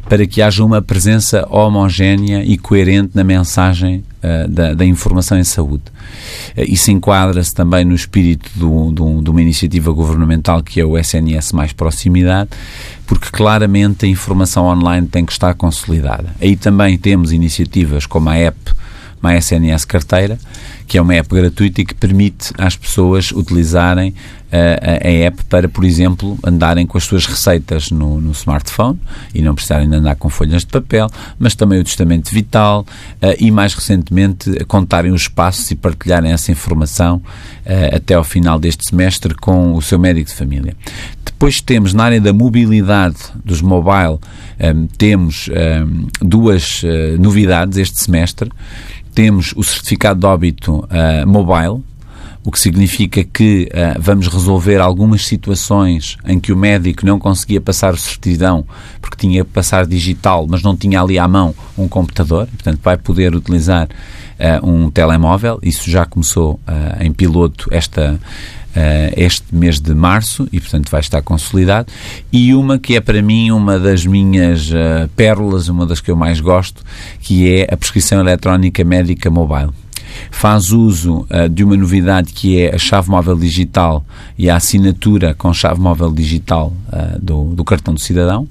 para 0.09 0.27
que 0.27 0.41
haja 0.41 0.63
uma 0.63 0.81
presença 0.81 1.47
homogénea 1.49 2.43
e 2.43 2.57
coerente 2.57 3.11
na 3.15 3.23
mensagem 3.23 4.03
da, 4.47 4.73
da, 4.73 4.85
informação 4.85 5.37
em 5.37 5.43
saúde. 5.43 5.83
Uh, 6.57 6.63
isso 6.67 6.91
enquadra-se 6.91 7.53
também 7.53 7.85
no 7.85 7.93
espírito 7.93 8.49
do, 8.55 8.91
do, 8.91 9.21
de 9.21 9.29
uma 9.29 9.41
iniciativa 9.41 9.91
governamental 9.91 10.63
que 10.63 10.79
é 10.79 10.85
o 10.85 10.97
SNS 10.97 11.51
Mais 11.51 11.73
Proximidade, 11.73 12.49
porque 13.05 13.29
claramente 13.31 14.05
a 14.05 14.09
informação 14.09 14.65
online 14.65 15.07
tem 15.07 15.25
que 15.25 15.31
estar 15.31 15.53
consolidada. 15.53 16.35
Aí 16.41 16.55
também 16.55 16.97
temos 16.97 17.31
iniciativas 17.31 18.05
como 18.05 18.29
a 18.29 18.35
app 18.35 18.57
uma 19.25 19.35
SNS 19.35 19.85
Carteira, 19.85 20.37
que 20.87 20.97
é 20.97 21.01
uma 21.01 21.15
app 21.15 21.27
gratuita 21.33 21.81
e 21.81 21.85
que 21.85 21.95
permite 21.95 22.53
às 22.57 22.75
pessoas 22.75 23.31
utilizarem 23.31 24.09
uh, 24.09 25.03
a 25.03 25.09
app 25.25 25.43
para, 25.45 25.67
por 25.67 25.83
exemplo, 25.83 26.37
andarem 26.43 26.85
com 26.85 26.97
as 26.97 27.03
suas 27.03 27.25
receitas 27.25 27.89
no, 27.89 28.21
no, 28.21 28.31
smartphone 28.31 28.99
e 29.33 29.41
não 29.41 29.55
precisarem 29.55 29.89
de 29.89 29.95
andar 29.95 30.15
com 30.15 30.29
folhas 30.29 30.61
de 30.61 30.67
papel, 30.67 31.09
mas 31.39 31.55
também 31.55 31.79
o 31.79 31.83
testamento 31.83 32.29
vital 32.31 32.85
uh, 33.21 33.35
e, 33.39 33.49
mais 33.49 33.73
recentemente, 33.73 34.63
contarem 34.65 35.11
os 35.11 35.27
passos 35.27 35.71
e 35.71 35.75
partilharem 35.75 36.31
essa 36.31 36.51
informação 36.51 37.17
uh, 37.17 37.95
até 37.95 38.13
ao 38.13 38.23
final 38.23 38.59
deste 38.59 38.87
semestre 38.87 39.33
com 39.33 39.73
o 39.73 39.81
seu 39.81 39.97
médico 39.97 40.29
de 40.29 40.35
família. 40.35 40.75
Depois 41.25 41.59
temos 41.59 41.93
na 41.93 42.03
área 42.05 42.21
da 42.21 42.31
mobilidade 42.31 43.17
dos 43.43 43.61
mobile, 43.61 44.19
um, 44.57 44.87
temos 44.87 45.49
um, 45.49 46.07
duas 46.21 46.81
novidades 47.19 47.77
este 47.77 47.99
semestre 47.99 48.49
temos 49.15 49.53
o 49.55 49.63
certificado 49.63 50.19
de 50.19 50.25
óbito 50.27 50.79
uh, 50.79 51.25
mobile, 51.25 51.81
o 52.43 52.51
que 52.51 52.59
significa 52.59 53.23
que 53.23 53.67
uh, 53.71 53.99
vamos 53.99 54.27
resolver 54.27 54.79
algumas 54.79 55.25
situações 55.25 56.17
em 56.27 56.39
que 56.39 56.51
o 56.51 56.57
médico 56.57 57.05
não 57.05 57.17
conseguia 57.17 57.59
passar 57.59 57.93
o 57.93 57.97
certidão 57.97 58.65
porque 59.01 59.15
tinha 59.17 59.43
que 59.43 59.49
passar 59.49 59.87
digital, 59.87 60.45
mas 60.47 60.61
não 60.61 60.75
tinha 60.75 61.01
ali 61.01 61.17
à 61.17 61.27
mão 61.27 61.55
um 61.77 61.87
computador, 61.87 62.45
portanto 62.47 62.79
vai 62.83 62.97
poder 62.97 63.33
utilizar 63.33 63.87
uh, 63.87 64.69
um 64.69 64.91
telemóvel. 64.91 65.57
Isso 65.63 65.89
já 65.89 66.05
começou 66.05 66.59
em 66.99 67.11
piloto 67.11 67.67
esta 67.71 68.13
uh, 68.13 68.19
este 69.15 69.55
mês 69.55 69.79
de 69.79 69.93
março 69.93 70.47
e, 70.51 70.59
portanto, 70.59 70.89
vai 70.89 70.99
estar 70.99 71.21
consolidado. 71.21 71.87
E 72.31 72.53
uma 72.53 72.77
que 72.77 72.95
é 72.95 73.01
para 73.01 73.21
mim 73.21 73.51
uma 73.51 73.79
das 73.79 74.05
minhas 74.05 74.69
uh, 74.69 75.07
pérolas, 75.15 75.69
uma 75.69 75.85
das 75.85 76.01
que 76.01 76.11
eu 76.11 76.15
mais 76.15 76.39
gosto, 76.39 76.83
que 77.21 77.49
é 77.49 77.73
a 77.73 77.77
prescrição 77.77 78.19
eletrónica 78.19 78.83
médica 78.83 79.29
mobile 79.29 79.71
faz 80.31 80.71
uso 80.71 81.27
uh, 81.29 81.49
de 81.49 81.63
uma 81.63 81.75
novidade 81.75 82.31
que 82.31 82.61
é 82.61 82.75
a 82.75 82.77
chave 82.77 83.09
móvel 83.09 83.35
digital 83.35 84.05
e 84.37 84.49
a 84.49 84.55
assinatura 84.55 85.33
com 85.33 85.53
chave 85.53 85.79
móvel 85.79 86.11
digital 86.11 86.73
uh, 86.87 87.19
do, 87.21 87.55
do 87.55 87.63
cartão 87.63 87.93
do 87.93 87.99
cidadão. 87.99 88.47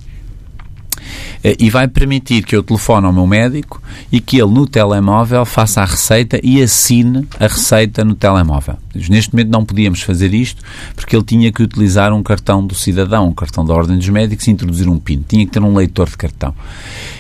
Eh, 1.45 1.57
e 1.61 1.69
vai 1.69 1.87
permitir 1.87 2.43
que 2.43 2.57
eu 2.57 2.63
telefone 2.63 3.07
ao 3.07 3.13
meu 3.13 3.27
médico 3.27 3.83
e 4.11 4.19
que 4.19 4.41
ele 4.41 4.51
no 4.51 4.67
telemóvel 4.67 5.45
faça 5.45 5.83
a 5.83 5.85
receita 5.85 6.41
e 6.43 6.63
assine 6.63 7.29
a 7.39 7.47
receita 7.47 8.03
no 8.03 8.15
telemóvel. 8.15 8.77
Neste 8.95 9.35
momento 9.35 9.51
não 9.51 9.65
podíamos 9.65 10.01
fazer 10.01 10.33
isto 10.33 10.63
porque 10.97 11.15
ele 11.15 11.25
tinha 11.25 11.53
que 11.53 11.63
utilizar 11.63 12.15
um 12.15 12.23
cartão 12.23 12.67
do 12.67 12.75
cidadão, 12.75 13.29
um 13.29 13.35
cartão 13.35 13.63
da 13.63 13.75
Ordem 13.75 13.99
dos 13.99 14.09
Médicos 14.09 14.47
e 14.47 14.51
introduzir 14.51 14.89
um 14.89 14.99
PIN. 14.99 15.23
Tinha 15.29 15.45
que 15.45 15.53
ter 15.53 15.63
um 15.63 15.75
leitor 15.75 16.09
de 16.09 16.17
cartão. 16.17 16.55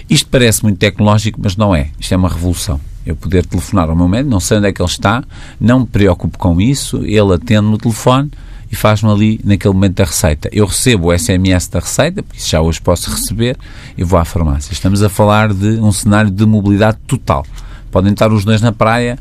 Isto 0.08 0.28
parece 0.30 0.62
muito 0.62 0.78
tecnológico, 0.78 1.38
mas 1.42 1.54
não 1.56 1.74
é. 1.74 1.90
Isto 2.00 2.14
é 2.14 2.16
uma 2.16 2.28
revolução 2.28 2.80
eu 3.06 3.14
poder 3.14 3.44
telefonar 3.44 3.90
ao 3.90 3.94
meu 3.94 4.08
médico, 4.08 4.30
não 4.30 4.40
sei 4.40 4.56
onde 4.56 4.68
é 4.68 4.72
que 4.72 4.80
ele 4.80 4.88
está, 4.88 5.22
não 5.60 5.80
me 5.80 5.86
preocupo 5.86 6.38
com 6.38 6.58
isso, 6.58 7.04
ele 7.04 7.34
atende 7.34 7.66
no 7.66 7.76
telefone 7.76 8.30
e 8.74 8.76
faz-me 8.76 9.08
ali 9.08 9.40
naquele 9.44 9.72
momento 9.72 10.00
a 10.00 10.04
receita. 10.04 10.48
Eu 10.50 10.66
recebo 10.66 11.08
o 11.12 11.16
SMS 11.16 11.68
da 11.68 11.78
receita, 11.78 12.24
porque 12.24 12.42
já 12.42 12.60
hoje 12.60 12.80
posso 12.80 13.08
receber, 13.08 13.56
e 13.96 14.02
vou 14.02 14.18
à 14.18 14.24
farmácia. 14.24 14.72
Estamos 14.72 15.00
a 15.00 15.08
falar 15.08 15.54
de 15.54 15.78
um 15.78 15.92
cenário 15.92 16.28
de 16.28 16.44
mobilidade 16.44 16.98
total. 17.06 17.46
Podem 17.92 18.12
estar 18.12 18.32
os 18.32 18.44
dois 18.44 18.60
na 18.60 18.72
praia, 18.72 19.16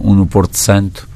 um 0.00 0.14
no 0.14 0.24
Porto 0.24 0.56
Santo 0.56 1.08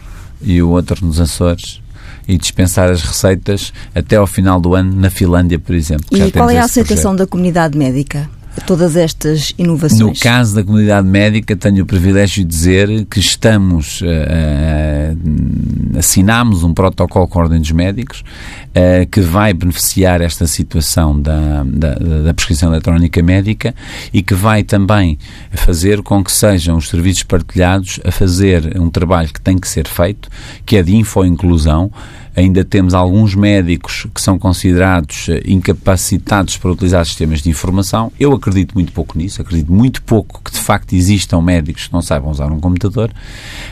e 0.43 0.61
o 0.61 0.71
outro 0.71 1.07
nos 1.07 1.21
Açores, 1.21 1.81
e 2.26 2.37
dispensar 2.37 2.90
as 2.90 3.02
receitas 3.02 3.73
até 3.95 4.16
ao 4.16 4.26
final 4.26 4.61
do 4.61 4.75
ano 4.75 4.93
na 4.93 5.09
Finlândia, 5.09 5.61
por 5.61 5.73
exemplo. 5.73 6.07
E 6.11 6.33
qual 6.33 6.50
é 6.50 6.59
a 6.59 6.64
aceitação 6.64 7.12
projeto. 7.12 7.19
da 7.19 7.26
comunidade 7.28 7.78
médica? 7.78 8.28
Todas 8.65 8.97
estas 8.97 9.53
inovações? 9.59 10.01
No 10.01 10.15
caso 10.15 10.55
da 10.55 10.65
comunidade 10.65 11.07
médica, 11.07 11.57
tenho 11.57 11.85
o 11.85 11.87
privilégio 11.87 12.45
de 12.45 12.49
dizer 12.49 13.07
que 13.07 13.19
estamos, 13.21 14.01
uh, 14.01 14.07
uh, 14.07 15.99
assinamos 15.99 16.63
um 16.63 16.73
protocolo 16.73 17.29
com 17.29 17.39
a 17.39 17.43
Ordem 17.43 17.61
dos 17.61 17.73
Médicos 17.73 18.21
uh, 18.21 19.07
que 19.11 19.21
vai 19.21 19.53
beneficiar 19.53 20.21
esta 20.21 20.47
situação 20.47 21.21
da, 21.21 21.65
da, 21.65 21.95
da, 21.95 22.35
prescrição 22.35 22.71
eletrónica 22.73 23.23
médica 23.23 23.75
e 24.13 24.23
que 24.23 24.35
vai 24.35 24.63
também 24.63 25.19
fazer 25.53 26.03
com 26.03 26.23
que 26.23 26.33
sejam 26.33 26.77
os 26.77 26.89
serviços 26.89 27.23
partilhados 27.23 28.01
a 28.05 28.11
fazer 28.11 28.79
um 28.79 28.91
trabalho 28.91 29.33
que 29.33 29.41
tem 29.41 29.59
que 29.59 29.69
ser 29.69 29.87
feito, 29.87 30.29
que 30.65 30.77
é 30.77 30.83
de 30.83 30.95
infoinclusão, 30.97 31.91
Ainda 32.37 32.62
temos 32.64 32.93
alguns 32.93 33.35
médicos 33.35 34.07
que 34.14 34.21
são 34.21 34.38
considerados 34.38 35.28
eh, 35.31 35.40
incapacitados 35.47 36.59
para 36.59 36.71
utilizar 36.71 37.05
sistemas 37.07 37.40
de 37.40 37.49
informação. 37.49 38.12
Eu 38.21 38.35
acredito 38.35 38.75
muito 38.75 38.93
pouco 38.93 39.16
nisso, 39.16 39.40
acredito 39.40 39.73
muito 39.73 40.02
pouco 40.02 40.43
que 40.45 40.52
de 40.52 40.61
facto 40.61 40.93
existam 40.93 41.40
médicos 41.40 41.87
que 41.87 41.93
não 41.95 42.02
saibam 42.02 42.31
usar 42.31 42.52
um 42.52 42.61
computador, 42.61 43.11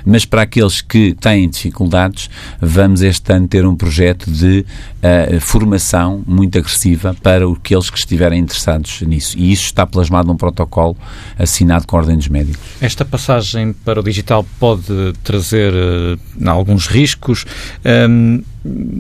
mas 0.04 0.24
para 0.24 0.42
aqueles 0.42 0.80
que 0.80 1.14
têm 1.14 1.48
dificuldades, 1.48 2.30
vamos 2.58 3.02
este 3.02 3.32
ano 3.32 3.46
ter 3.46 3.66
um 3.66 3.76
projeto 3.76 4.30
de 4.30 4.64
uh, 5.02 5.40
formação 5.40 6.22
muito 6.26 6.58
agressiva 6.58 7.14
para 7.22 7.46
aqueles 7.46 7.90
que 7.90 7.98
estiverem 7.98 8.40
interessados 8.40 9.02
nisso. 9.02 9.38
E 9.38 9.52
isso 9.52 9.64
está 9.64 9.86
plasmado 9.86 10.26
num 10.28 10.36
protocolo 10.36 10.96
assinado 11.38 11.86
com 11.86 11.96
a 11.96 12.00
Ordem 12.00 12.16
dos 12.16 12.28
Médicos. 12.28 12.60
Esta 12.80 13.04
passagem 13.04 13.74
para 13.84 14.00
o 14.00 14.02
digital 14.02 14.44
pode 14.58 15.12
trazer 15.22 15.72
uh, 15.74 16.48
alguns 16.48 16.86
riscos. 16.86 17.44
Um, 17.84 18.42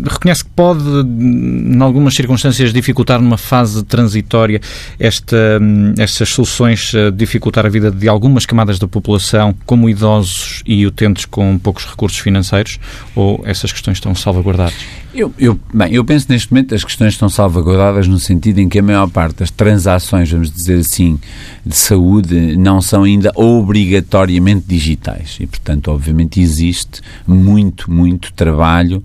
reconhece 0.06 0.44
que 0.44 0.50
pode, 0.50 0.84
em 0.84 1.80
algumas 1.80 2.14
circunstâncias, 2.14 2.72
dificultar 2.72 3.20
numa 3.20 3.38
fase 3.38 3.82
transitória 3.82 4.60
esta, 4.98 5.60
estas 5.98 6.28
soluções, 6.28 6.92
eh, 6.94 7.10
dificultar 7.10 7.64
a 7.64 7.68
vida 7.68 7.90
de 7.90 8.08
algumas 8.08 8.44
camadas 8.44 8.78
da 8.78 8.86
população, 8.86 9.54
como 9.64 9.88
idosos 9.88 10.62
e 10.66 10.86
utentes 10.86 11.24
com 11.24 11.58
poucos 11.58 11.86
recursos 11.86 12.18
financeiros, 12.18 12.78
ou 13.14 13.42
essas 13.46 13.72
questões 13.72 13.96
estão 13.96 14.14
salvaguardadas? 14.14 14.74
Eu, 15.14 15.32
eu, 15.38 15.58
bem, 15.72 15.94
eu 15.94 16.04
penso 16.04 16.26
neste 16.28 16.52
momento 16.52 16.74
as 16.74 16.82
questões 16.82 17.12
estão 17.12 17.28
salvaguardadas 17.28 18.08
no 18.08 18.18
sentido 18.18 18.58
em 18.58 18.68
que 18.68 18.80
a 18.80 18.82
maior 18.82 19.08
parte 19.08 19.36
das 19.36 19.50
transações, 19.50 20.28
vamos 20.28 20.50
dizer 20.50 20.80
assim, 20.80 21.20
de 21.64 21.76
saúde 21.76 22.56
não 22.56 22.82
são 22.82 23.04
ainda 23.04 23.30
obrigatoriamente 23.36 24.66
digitais 24.66 25.36
e, 25.38 25.46
portanto, 25.46 25.92
obviamente 25.92 26.40
existe 26.40 27.00
muito, 27.28 27.88
muito 27.92 28.32
trabalho 28.32 29.04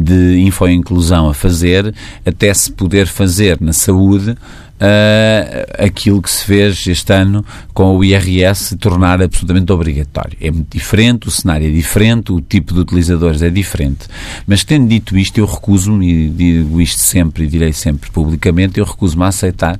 de 0.00 0.38
infoinclusão 0.40 1.28
a 1.28 1.34
fazer 1.34 1.94
até 2.24 2.52
se 2.54 2.72
poder 2.72 3.06
fazer 3.06 3.58
na 3.60 3.72
saúde 3.72 4.34
uh, 4.80 5.84
aquilo 5.84 6.22
que 6.22 6.30
se 6.30 6.44
fez 6.44 6.86
este 6.86 7.12
ano 7.12 7.44
com 7.74 7.96
o 7.96 8.04
IRS 8.04 8.76
tornar 8.76 9.22
absolutamente 9.22 9.70
obrigatório. 9.72 10.36
É 10.40 10.50
muito 10.50 10.76
diferente, 10.76 11.28
o 11.28 11.30
cenário 11.30 11.68
é 11.68 11.70
diferente, 11.70 12.32
o 12.32 12.40
tipo 12.40 12.72
de 12.72 12.80
utilizadores 12.80 13.42
é 13.42 13.50
diferente. 13.50 14.06
Mas 14.46 14.64
tendo 14.64 14.88
dito 14.88 15.16
isto, 15.16 15.38
eu 15.38 15.46
recuso-me, 15.46 16.10
e 16.10 16.28
digo 16.30 16.80
isto 16.80 17.00
sempre 17.00 17.44
e 17.44 17.46
direi 17.46 17.72
sempre 17.72 18.10
publicamente, 18.10 18.80
eu 18.80 18.84
recuso-me 18.84 19.24
a 19.24 19.28
aceitar 19.28 19.78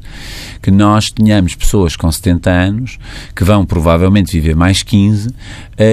que 0.63 0.71
nós 0.71 1.11
tenhamos 1.11 1.55
pessoas 1.55 1.97
com 1.97 2.11
70 2.11 2.51
anos 2.51 2.99
que 3.35 3.45
vão 3.45 3.65
provavelmente 3.65 4.33
viver 4.33 4.55
mais 4.55 4.83
15 4.83 5.29
uh, 5.29 5.35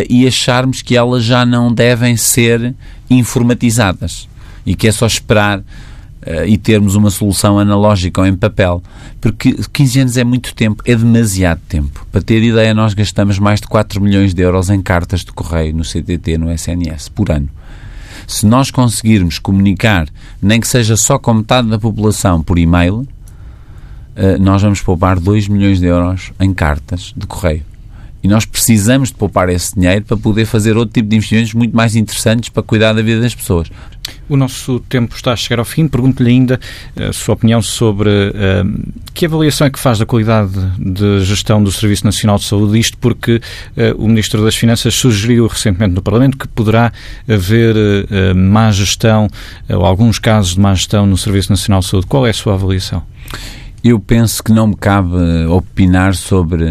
e 0.09 0.27
acharmos 0.27 0.81
que 0.81 0.95
elas 0.97 1.23
já 1.23 1.45
não 1.45 1.73
devem 1.73 2.17
ser 2.17 2.75
informatizadas 3.09 4.27
e 4.65 4.75
que 4.75 4.87
é 4.87 4.91
só 4.91 5.07
esperar 5.07 5.63
e 6.45 6.57
termos 6.57 6.95
uma 6.95 7.09
solução 7.09 7.59
analógica 7.59 8.21
ou 8.21 8.27
em 8.27 8.35
papel. 8.35 8.81
Porque 9.21 9.55
15 9.73 9.99
anos 9.99 10.17
é 10.17 10.23
muito 10.23 10.53
tempo, 10.53 10.83
é 10.85 10.95
demasiado 10.95 11.61
tempo. 11.67 12.05
Para 12.11 12.21
ter 12.21 12.41
ideia, 12.43 12.73
nós 12.73 12.93
gastamos 12.93 13.39
mais 13.39 13.61
de 13.61 13.67
4 13.67 14.01
milhões 14.01 14.33
de 14.33 14.41
euros 14.41 14.69
em 14.69 14.81
cartas 14.81 15.21
de 15.21 15.31
correio 15.31 15.75
no 15.75 15.83
CTT, 15.83 16.37
no 16.37 16.51
SNS, 16.51 17.09
por 17.09 17.31
ano. 17.31 17.49
Se 18.27 18.45
nós 18.45 18.69
conseguirmos 18.71 19.39
comunicar, 19.39 20.07
nem 20.41 20.59
que 20.59 20.67
seja 20.67 20.97
só 20.97 21.17
com 21.17 21.33
metade 21.33 21.69
da 21.69 21.79
população 21.79 22.41
por 22.41 22.57
e-mail, 22.59 22.95
uh, 22.97 23.07
nós 24.39 24.61
vamos 24.61 24.81
poupar 24.81 25.19
2 25.19 25.47
milhões 25.47 25.79
de 25.79 25.85
euros 25.85 26.33
em 26.39 26.53
cartas 26.53 27.13
de 27.15 27.25
correio. 27.25 27.63
E 28.27 28.29
nós 28.29 28.43
precisamos 28.43 29.07
de 29.07 29.15
poupar 29.15 29.47
esse 29.47 29.73
dinheiro 29.73 30.03
para 30.03 30.17
poder 30.17 30.45
fazer 30.45 30.75
outro 30.75 30.93
tipo 30.93 31.07
de 31.07 31.15
investimentos 31.15 31.53
muito 31.53 31.73
mais 31.73 31.95
interessantes 31.95 32.49
para 32.49 32.61
cuidar 32.61 32.91
da 32.91 33.01
vida 33.01 33.21
das 33.21 33.33
pessoas. 33.33 33.69
O 34.27 34.35
nosso 34.35 34.81
tempo 34.81 35.15
está 35.15 35.31
a 35.31 35.35
chegar 35.37 35.59
ao 35.59 35.65
fim. 35.65 35.87
Pergunto-lhe 35.87 36.29
ainda 36.29 36.59
eh, 36.97 37.05
a 37.05 37.13
sua 37.13 37.35
opinião 37.35 37.61
sobre 37.61 38.09
uh, 38.09 38.93
que 39.13 39.25
avaliação 39.25 39.65
é 39.65 39.69
que 39.69 39.79
faz 39.79 39.99
da 39.99 40.05
qualidade 40.05 40.51
de 40.77 41.21
gestão 41.23 41.63
do 41.63 41.71
Serviço 41.71 42.03
Nacional 42.03 42.37
de 42.37 42.43
Saúde, 42.43 42.77
isto 42.77 42.97
porque 42.97 43.35
uh, 43.37 43.95
o 43.97 44.09
Ministro 44.09 44.43
das 44.43 44.57
Finanças 44.57 44.93
sugeriu 44.93 45.47
recentemente 45.47 45.95
no 45.95 46.01
Parlamento 46.01 46.37
que 46.37 46.49
poderá 46.49 46.91
haver 47.29 47.75
uh, 47.77 48.35
má 48.35 48.69
gestão, 48.73 49.29
ou 49.69 49.85
alguns 49.85 50.19
casos 50.19 50.55
de 50.55 50.59
má 50.59 50.75
gestão 50.75 51.05
no 51.05 51.17
Serviço 51.17 51.49
Nacional 51.49 51.79
de 51.79 51.87
Saúde. 51.87 52.07
Qual 52.07 52.27
é 52.27 52.31
a 52.31 52.33
sua 52.33 52.55
avaliação? 52.55 53.03
Eu 53.89 54.01
penso 54.01 54.43
que 54.43 54.51
não 54.51 54.67
me 54.67 54.75
cabe 54.75 55.15
opinar 55.49 56.13
sobre 56.13 56.65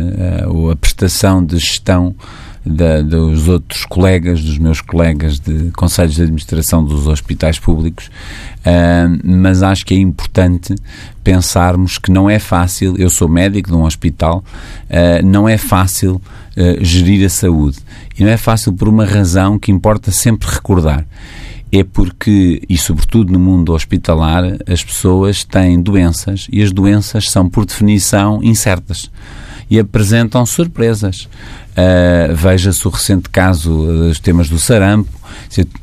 a 0.71 0.77
prestação 0.77 1.43
de 1.43 1.57
gestão 1.57 2.15
da, 2.63 3.01
dos 3.01 3.49
outros 3.49 3.87
colegas, 3.87 4.45
dos 4.45 4.59
meus 4.59 4.83
colegas 4.83 5.41
de 5.41 5.71
conselhos 5.71 6.17
de 6.17 6.21
administração 6.21 6.85
dos 6.85 7.07
hospitais 7.07 7.59
públicos, 7.59 8.11
uh, 8.67 9.19
mas 9.25 9.63
acho 9.63 9.87
que 9.87 9.95
é 9.95 9.97
importante 9.97 10.75
pensarmos 11.25 11.97
que 11.97 12.11
não 12.11 12.29
é 12.29 12.39
fácil, 12.39 12.95
eu 12.99 13.09
sou 13.09 13.31
médico 13.31 13.71
de 13.71 13.77
um 13.77 13.85
hospital, 13.85 14.45
uh, 14.91 15.27
não 15.27 15.49
é 15.49 15.57
fácil 15.57 16.17
uh, 16.17 16.85
gerir 16.85 17.25
a 17.25 17.31
saúde. 17.31 17.79
E 18.19 18.25
não 18.25 18.31
é 18.31 18.37
fácil 18.37 18.75
por 18.75 18.91
uma 18.91 19.07
razão 19.07 19.59
que 19.59 19.73
importa 19.73 20.11
sempre 20.11 20.51
recordar 20.51 21.07
é 21.73 21.83
porque, 21.83 22.63
e 22.69 22.79
sobretudo 22.79 23.33
no 23.33 23.39
mundo 23.39 23.73
hospitalar, 23.73 24.45
as 24.67 24.85
pessoas 24.85 25.45
têm 25.45 25.81
doenças 25.81 26.47
e 26.51 26.63
as 26.63 26.73
doenças 26.73 27.31
são, 27.31 27.49
por 27.49 27.67
definição, 27.67 28.41
incertas 28.43 29.11
e 29.71 29.79
apresentam 29.79 30.45
surpresas. 30.47 31.29
Uh, 31.73 32.35
Veja-se 32.35 32.87
o 32.87 32.91
recente 32.91 33.29
caso 33.29 33.87
dos 33.87 34.19
temas 34.19 34.49
do 34.49 34.59
sarampo. 34.59 35.11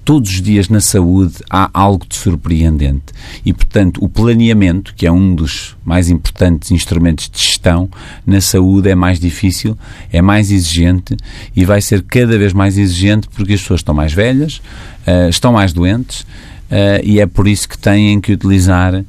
Todos 0.04 0.32
os 0.32 0.41
dias 0.41 0.67
na 0.67 0.82
saúde 0.82 1.36
há 1.50 1.69
algo 1.74 2.06
de 2.08 2.15
surpreendente. 2.15 3.13
E, 3.46 3.54
portanto, 3.54 4.04
o 4.04 4.10
planeamento, 4.10 4.96
que 4.96 5.06
é 5.06 5.12
um 5.12 5.36
dos 5.36 5.76
mais 5.86 6.10
importantes 6.10 6.72
instrumentos 6.72 7.30
de 7.30 7.39
gestão, 7.39 7.89
na 8.26 8.41
saúde 8.41 8.89
é 8.89 8.96
mais 8.96 9.19
difícil, 9.19 9.78
é 10.12 10.22
mais 10.22 10.50
exigente 10.52 11.15
e 11.56 11.63
vai 11.65 11.82
ser 11.82 12.02
cada 12.02 12.38
vez 12.38 12.54
mais 12.54 12.78
exigente 12.78 13.28
porque 13.30 13.54
as 13.54 13.62
pessoas 13.62 13.82
estão 13.82 13.93
mais 13.93 14.13
velhas, 14.13 14.62
uh, 15.08 15.30
estão 15.30 15.54
mais 15.54 15.72
doentes 15.72 16.26
Uh, 16.71 17.04
e 17.04 17.19
é 17.19 17.28
por 17.28 17.47
isso 17.47 17.69
que 17.69 17.78
têm 17.78 18.19
que 18.19 18.32
utilizar 18.32 18.95
uh, 18.95 19.04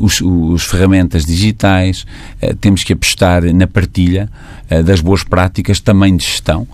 os, 0.00 0.20
os, 0.20 0.62
ferramentas 0.64 1.24
digitais, 1.24 2.06
temos 2.60 2.84
que 2.84 2.92
apostar 2.92 3.42
na 3.52 3.66
partilha 3.66 4.30
das 4.84 5.00
boas 5.00 5.24
práticas 5.24 5.80
também 5.80 6.14
de 6.14 6.24
gestão. 6.24 6.68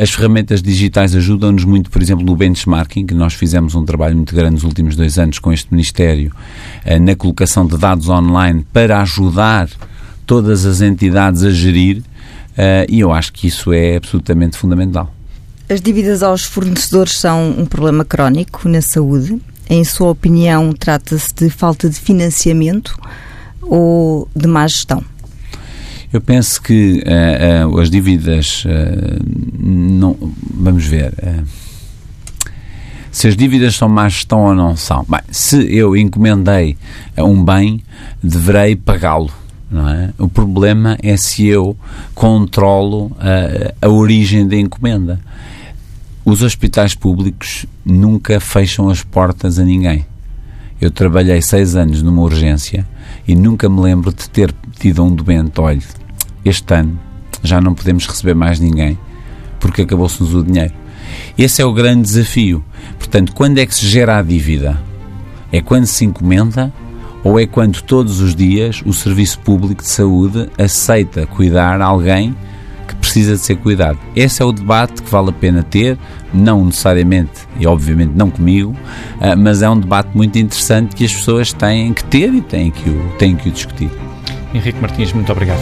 as 0.00 0.10
ferramentas 0.10 0.62
digitais 0.62 1.14
ajudam-nos 1.14 1.64
muito, 1.64 1.90
por 1.90 2.00
exemplo, 2.00 2.24
no 2.24 2.36
benchmarking, 2.36 3.04
que 3.04 3.14
nós 3.14 3.34
fizemos 3.34 3.74
um 3.74 3.84
trabalho 3.84 4.16
muito 4.16 4.34
grande 4.34 4.52
nos 4.52 4.64
últimos 4.64 4.94
dois 4.94 5.18
anos 5.18 5.40
com 5.40 5.52
este 5.52 5.72
Ministério, 5.72 6.32
na 7.00 7.16
colocação 7.16 7.66
de 7.66 7.76
dados 7.76 8.08
online 8.08 8.64
para 8.72 9.02
ajudar 9.02 9.68
todas 10.24 10.64
as 10.64 10.80
entidades 10.80 11.42
a 11.42 11.50
gerir, 11.50 12.00
e 12.88 13.00
eu 13.00 13.12
acho 13.12 13.32
que 13.32 13.48
isso 13.48 13.72
é 13.72 13.96
absolutamente 13.96 14.56
fundamental. 14.56 15.12
As 15.72 15.80
dívidas 15.80 16.22
aos 16.22 16.44
fornecedores 16.44 17.18
são 17.18 17.48
um 17.58 17.64
problema 17.64 18.04
crónico 18.04 18.68
na 18.68 18.82
saúde. 18.82 19.40
Em 19.70 19.82
sua 19.84 20.10
opinião, 20.10 20.70
trata-se 20.70 21.32
de 21.34 21.48
falta 21.48 21.88
de 21.88 21.98
financiamento 21.98 22.94
ou 23.62 24.28
de 24.36 24.46
má 24.46 24.68
gestão? 24.68 25.02
Eu 26.12 26.20
penso 26.20 26.60
que 26.60 27.02
uh, 27.06 27.70
uh, 27.70 27.80
as 27.80 27.88
dívidas 27.88 28.66
uh, 28.66 29.24
não. 29.58 30.14
Vamos 30.52 30.84
ver. 30.84 31.14
se 33.10 33.28
as 33.28 33.34
dívidas 33.34 33.74
são 33.74 33.88
má 33.88 34.06
gestão 34.10 34.40
ou 34.40 34.54
não 34.54 34.76
são. 34.76 35.06
Bem, 35.08 35.22
se 35.30 35.74
eu 35.74 35.96
encomendei 35.96 36.76
um 37.16 37.42
bem, 37.42 37.82
deverei 38.22 38.76
pagá-lo. 38.76 39.32
É? 39.72 40.10
O 40.18 40.28
problema 40.28 40.98
é 41.02 41.16
se 41.16 41.46
eu 41.46 41.74
controlo 42.14 43.10
a 43.80 43.88
origem 43.88 44.46
da 44.46 44.56
encomenda. 44.56 45.18
Os 46.24 46.40
hospitais 46.40 46.94
públicos 46.94 47.66
nunca 47.84 48.38
fecham 48.38 48.88
as 48.88 49.02
portas 49.02 49.58
a 49.58 49.64
ninguém. 49.64 50.06
Eu 50.80 50.88
trabalhei 50.88 51.42
seis 51.42 51.74
anos 51.74 52.00
numa 52.00 52.22
urgência 52.22 52.86
e 53.26 53.34
nunca 53.34 53.68
me 53.68 53.80
lembro 53.80 54.12
de 54.12 54.30
ter 54.30 54.54
tido 54.78 55.02
um 55.02 55.12
doente. 55.12 55.60
Olha, 55.60 55.82
este 56.44 56.74
ano 56.74 56.96
já 57.42 57.60
não 57.60 57.74
podemos 57.74 58.06
receber 58.06 58.34
mais 58.34 58.60
ninguém 58.60 58.96
porque 59.58 59.82
acabou-se-nos 59.82 60.32
o 60.32 60.44
dinheiro. 60.44 60.72
Esse 61.36 61.60
é 61.60 61.64
o 61.64 61.72
grande 61.72 62.02
desafio. 62.02 62.64
Portanto, 62.98 63.32
quando 63.32 63.58
é 63.58 63.66
que 63.66 63.74
se 63.74 63.88
gera 63.88 64.18
a 64.18 64.22
dívida? 64.22 64.80
É 65.50 65.60
quando 65.60 65.86
se 65.86 66.04
encomenda 66.04 66.72
ou 67.24 67.38
é 67.38 67.46
quando 67.46 67.82
todos 67.82 68.20
os 68.20 68.32
dias 68.32 68.80
o 68.86 68.92
Serviço 68.92 69.40
Público 69.40 69.82
de 69.82 69.88
Saúde 69.88 70.48
aceita 70.56 71.26
cuidar 71.26 71.80
alguém 71.80 72.32
precisa 73.12 73.34
de 73.34 73.40
ser 73.40 73.56
cuidado? 73.56 73.98
Esse 74.16 74.40
é 74.40 74.44
o 74.44 74.52
debate 74.52 75.02
que 75.02 75.10
vale 75.10 75.28
a 75.28 75.32
pena 75.32 75.62
ter, 75.62 75.98
não 76.32 76.64
necessariamente 76.64 77.46
e 77.60 77.66
obviamente 77.66 78.12
não 78.14 78.30
comigo, 78.30 78.74
ah, 79.20 79.36
mas 79.36 79.60
é 79.60 79.68
um 79.68 79.78
debate 79.78 80.16
muito 80.16 80.38
interessante 80.38 80.96
que 80.96 81.04
as 81.04 81.12
pessoas 81.12 81.52
têm 81.52 81.92
que 81.92 82.04
ter 82.04 82.32
e 82.32 82.40
têm 82.40 82.70
que 82.70 82.88
o, 82.88 83.12
têm 83.18 83.36
que 83.36 83.50
o 83.50 83.52
discutir. 83.52 83.90
Henrique 84.54 84.80
Martins, 84.80 85.12
muito 85.12 85.30
obrigado. 85.30 85.60